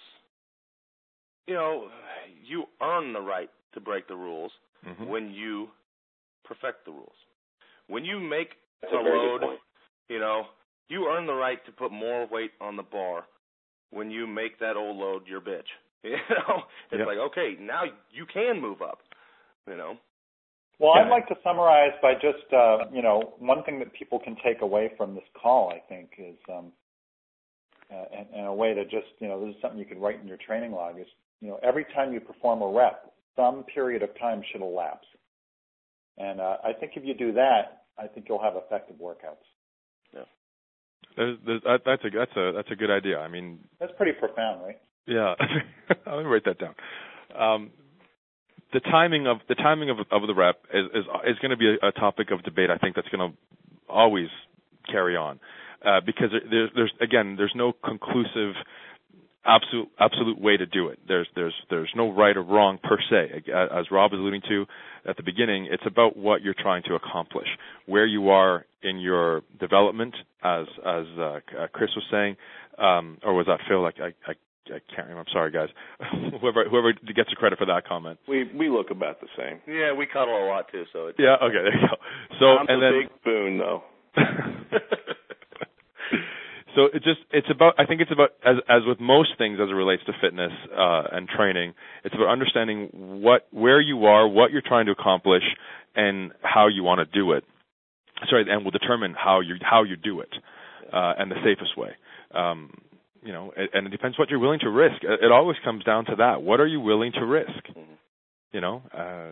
[1.46, 1.90] you know,
[2.44, 4.52] you earn the right to break the rules
[4.88, 5.06] mm-hmm.
[5.06, 5.68] when you
[6.46, 7.20] perfect the rules.
[7.88, 9.42] When you make That's a, a load,
[10.08, 10.46] you know,
[10.90, 13.26] you earn the right to put more weight on the bar
[13.92, 15.70] when you make that old load your bitch.
[16.02, 17.08] You know, it's yep.
[17.08, 19.00] like okay, now you can move up.
[19.68, 19.98] You know.
[20.80, 21.04] Well, yeah.
[21.04, 24.62] I'd like to summarize by just uh, you know one thing that people can take
[24.62, 25.70] away from this call.
[25.70, 26.72] I think is um,
[27.92, 30.22] uh, and, and a way to just you know this is something you can write
[30.22, 31.08] in your training log is
[31.42, 35.08] you know every time you perform a rep, some period of time should elapse.
[36.18, 39.44] And uh, I think if you do that, I think you'll have effective workouts.
[40.14, 40.24] Yeah.
[41.16, 43.20] There's, there's, that, that's a that's a that's a good idea.
[43.20, 44.80] I mean, that's pretty profound, right?
[45.06, 45.34] Yeah,
[46.06, 46.76] let me write that down.
[47.38, 47.72] Um,
[48.74, 51.76] the timing of the timing of of the rep is is, is going to be
[51.82, 52.70] a, a topic of debate.
[52.70, 53.38] I think that's going to
[53.90, 54.28] always
[54.90, 55.40] carry on
[55.86, 58.54] uh, because there's there's again there's no conclusive
[59.46, 61.00] absolute absolute way to do it.
[61.08, 63.44] There's there's there's no right or wrong per se.
[63.52, 64.66] As Rob was alluding to
[65.08, 67.48] at the beginning, it's about what you're trying to accomplish,
[67.86, 72.36] where you are in your development, as as uh, uh Chris was saying,
[72.78, 73.82] um, or was that Phil?
[73.82, 74.34] Like I, I
[74.68, 75.22] I can't remember.
[75.22, 75.70] I'm sorry, guys.
[76.42, 78.20] whoever whoever gets the credit for that comment.
[78.28, 79.60] We we look about the same.
[79.68, 80.84] Yeah, we cuddle a lot too.
[80.94, 81.96] So yeah, okay, there you go.
[82.40, 83.84] So I'm and the then big spoon though.
[86.80, 89.70] so it just it's about I think it's about as as with most things as
[89.70, 91.74] it relates to fitness uh, and training,
[92.06, 95.44] it's about understanding what where you are, what you're trying to accomplish,
[95.96, 97.44] and how you want to do it.
[98.30, 100.30] Sorry, and will determine how you how you do it,
[100.94, 101.90] uh, and the safest way.
[102.34, 102.72] Um,
[103.24, 105.04] you know, and it depends what you're willing to risk.
[105.04, 106.42] It always comes down to that.
[106.42, 107.52] What are you willing to risk?
[108.52, 109.30] You know, uh,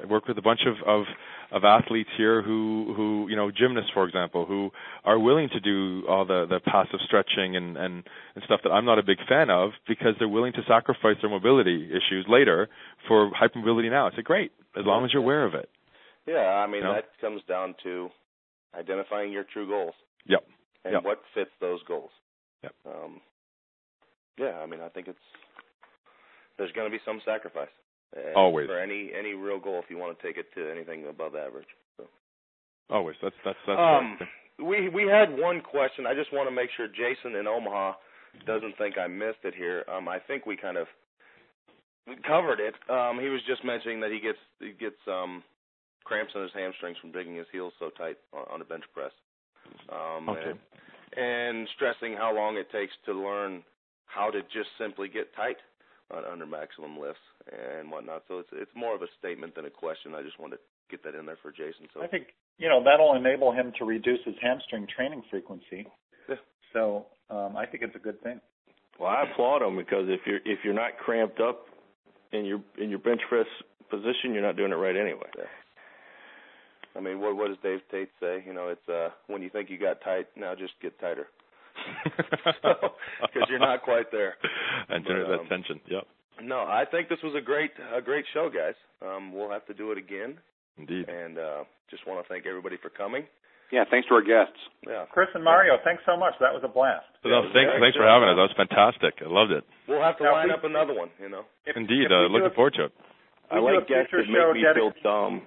[0.00, 1.06] I work with a bunch of, of
[1.50, 4.70] of athletes here who who you know gymnasts, for example, who
[5.04, 8.04] are willing to do all the the passive stretching and and
[8.36, 11.30] and stuff that I'm not a big fan of because they're willing to sacrifice their
[11.30, 12.68] mobility issues later
[13.08, 14.06] for hypermobility now.
[14.06, 15.68] It's a great as long as you're aware of it.
[16.24, 16.94] Yeah, I mean you know?
[16.94, 18.08] that comes down to
[18.78, 19.94] identifying your true goals.
[20.26, 20.44] Yep.
[20.84, 21.04] And yep.
[21.04, 22.10] what fits those goals.
[22.62, 22.74] Yep.
[22.86, 23.20] Um,
[24.38, 25.18] yeah, I mean I think it's
[26.56, 27.68] there's going to be some sacrifice.
[28.16, 31.06] Uh, Always for any any real goal if you want to take it to anything
[31.08, 31.66] above average.
[31.96, 32.04] So.
[32.90, 33.78] Always, that's that's that's.
[33.78, 34.18] Um,
[34.58, 36.06] we we had one question.
[36.06, 37.94] I just want to make sure Jason in Omaha
[38.46, 39.84] doesn't think I missed it here.
[39.88, 40.86] Um, I think we kind of
[42.26, 42.74] covered it.
[42.90, 45.42] Um, he was just mentioning that he gets he gets um
[46.04, 49.12] cramps in his hamstrings from digging his heels so tight on, on a bench press.
[49.90, 50.52] Um, okay.
[50.52, 50.58] And,
[51.16, 53.62] and stressing how long it takes to learn
[54.06, 55.56] how to just simply get tight
[56.12, 58.24] uh, under maximum lifts and whatnot.
[58.28, 60.14] So it's it's more of a statement than a question.
[60.14, 61.86] I just wanted to get that in there for Jason.
[61.94, 62.28] So I think
[62.58, 65.86] you know that'll enable him to reduce his hamstring training frequency.
[66.28, 66.36] Yeah.
[66.72, 68.40] So um, I think it's a good thing.
[68.98, 71.66] Well, I applaud him because if you're if you're not cramped up
[72.32, 73.46] in your in your bench press
[73.90, 75.28] position, you're not doing it right anyway.
[75.36, 75.44] Yeah.
[76.96, 78.44] I mean, what what does Dave Tate say?
[78.46, 81.26] You know, it's uh when you think you got tight, now just get tighter.
[83.22, 84.34] because you're not quite there.
[84.88, 85.80] And generate But, that um, tension.
[85.90, 86.04] Yep.
[86.42, 88.74] No, I think this was a great a great show, guys.
[89.02, 90.38] Um, we'll have to do it again,
[90.78, 91.08] Indeed.
[91.08, 93.24] and uh, just want to thank everybody for coming.
[93.72, 94.58] Yeah, thanks to our guests.
[94.86, 96.34] Yeah, Chris and Mario, thanks so much.
[96.38, 97.06] That was a blast.
[97.24, 98.36] No, thanks, yeah, thanks for having us.
[98.36, 99.14] That was fantastic.
[99.24, 99.64] I loved it.
[99.88, 101.10] we'll have to Now, line we- up another one.
[101.22, 102.06] You know, If- Indeed.
[102.06, 102.92] if we Uh, looking a- forward to it.
[103.50, 105.42] I we like guests that make me dedi- feel dumb.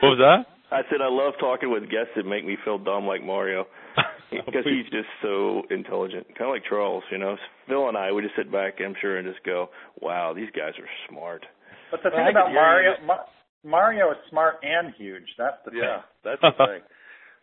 [0.00, 0.46] What was that?
[0.72, 3.66] I said I love talking with guests that make me feel dumb like Mario
[4.30, 7.04] because he's just so intelligent, kind of like Charles.
[7.10, 9.70] You know, Phil and I would just sit back, I'm sure, and just go,
[10.00, 11.44] "Wow, these guys are smart."
[11.90, 13.26] But the Well, thing I about could hear you Mario, Ma-
[13.64, 15.24] Mario is smart and huge.
[15.38, 16.36] That's the yeah, thing.
[16.36, 16.82] that's the thing.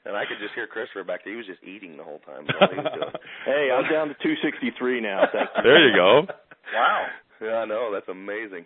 [0.06, 1.34] And I could just hear Christopher back there.
[1.34, 2.46] He was just eating the whole time.
[2.46, 3.14] while he was.
[3.50, 5.26] Hey, I'm down to 263 now.
[5.34, 5.64] Thank you.
[5.66, 6.28] There you go.
[6.74, 7.06] Wow.
[7.42, 7.90] Yeah, I know.
[7.92, 8.66] That's amazing.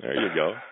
[0.00, 0.54] There you go.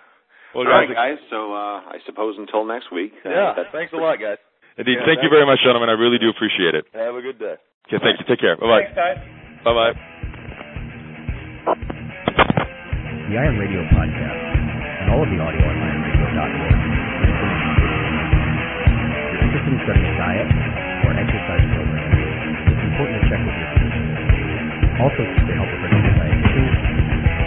[0.52, 1.18] Well, All right, guys, guys.
[1.30, 3.12] So uh, I suppose until next week.
[3.24, 3.52] uh, Yeah.
[3.54, 4.38] that's- Thanks a lot, guys.
[4.80, 4.98] Indeed.
[4.98, 5.88] Yeah, thank you very much, gentlemen.
[5.92, 6.88] I really do appreciate it.
[6.96, 7.56] Have a good day.
[7.86, 8.24] Okay, thank you.
[8.28, 8.56] Take care.
[8.56, 9.16] Bye bye.
[9.64, 9.94] Bye bye.
[13.30, 14.40] The Iron Radio podcast
[15.04, 16.74] and all of the audio on ironradio.org.
[19.30, 20.48] If you're interested in studying diet
[21.06, 22.18] or an exercise programs,
[22.74, 24.04] it's important to check with your physician.
[24.98, 26.74] Also seek the help of credentialed dietitians,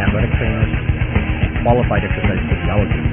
[0.07, 3.12] athletic trainers, and qualified exercise physiologists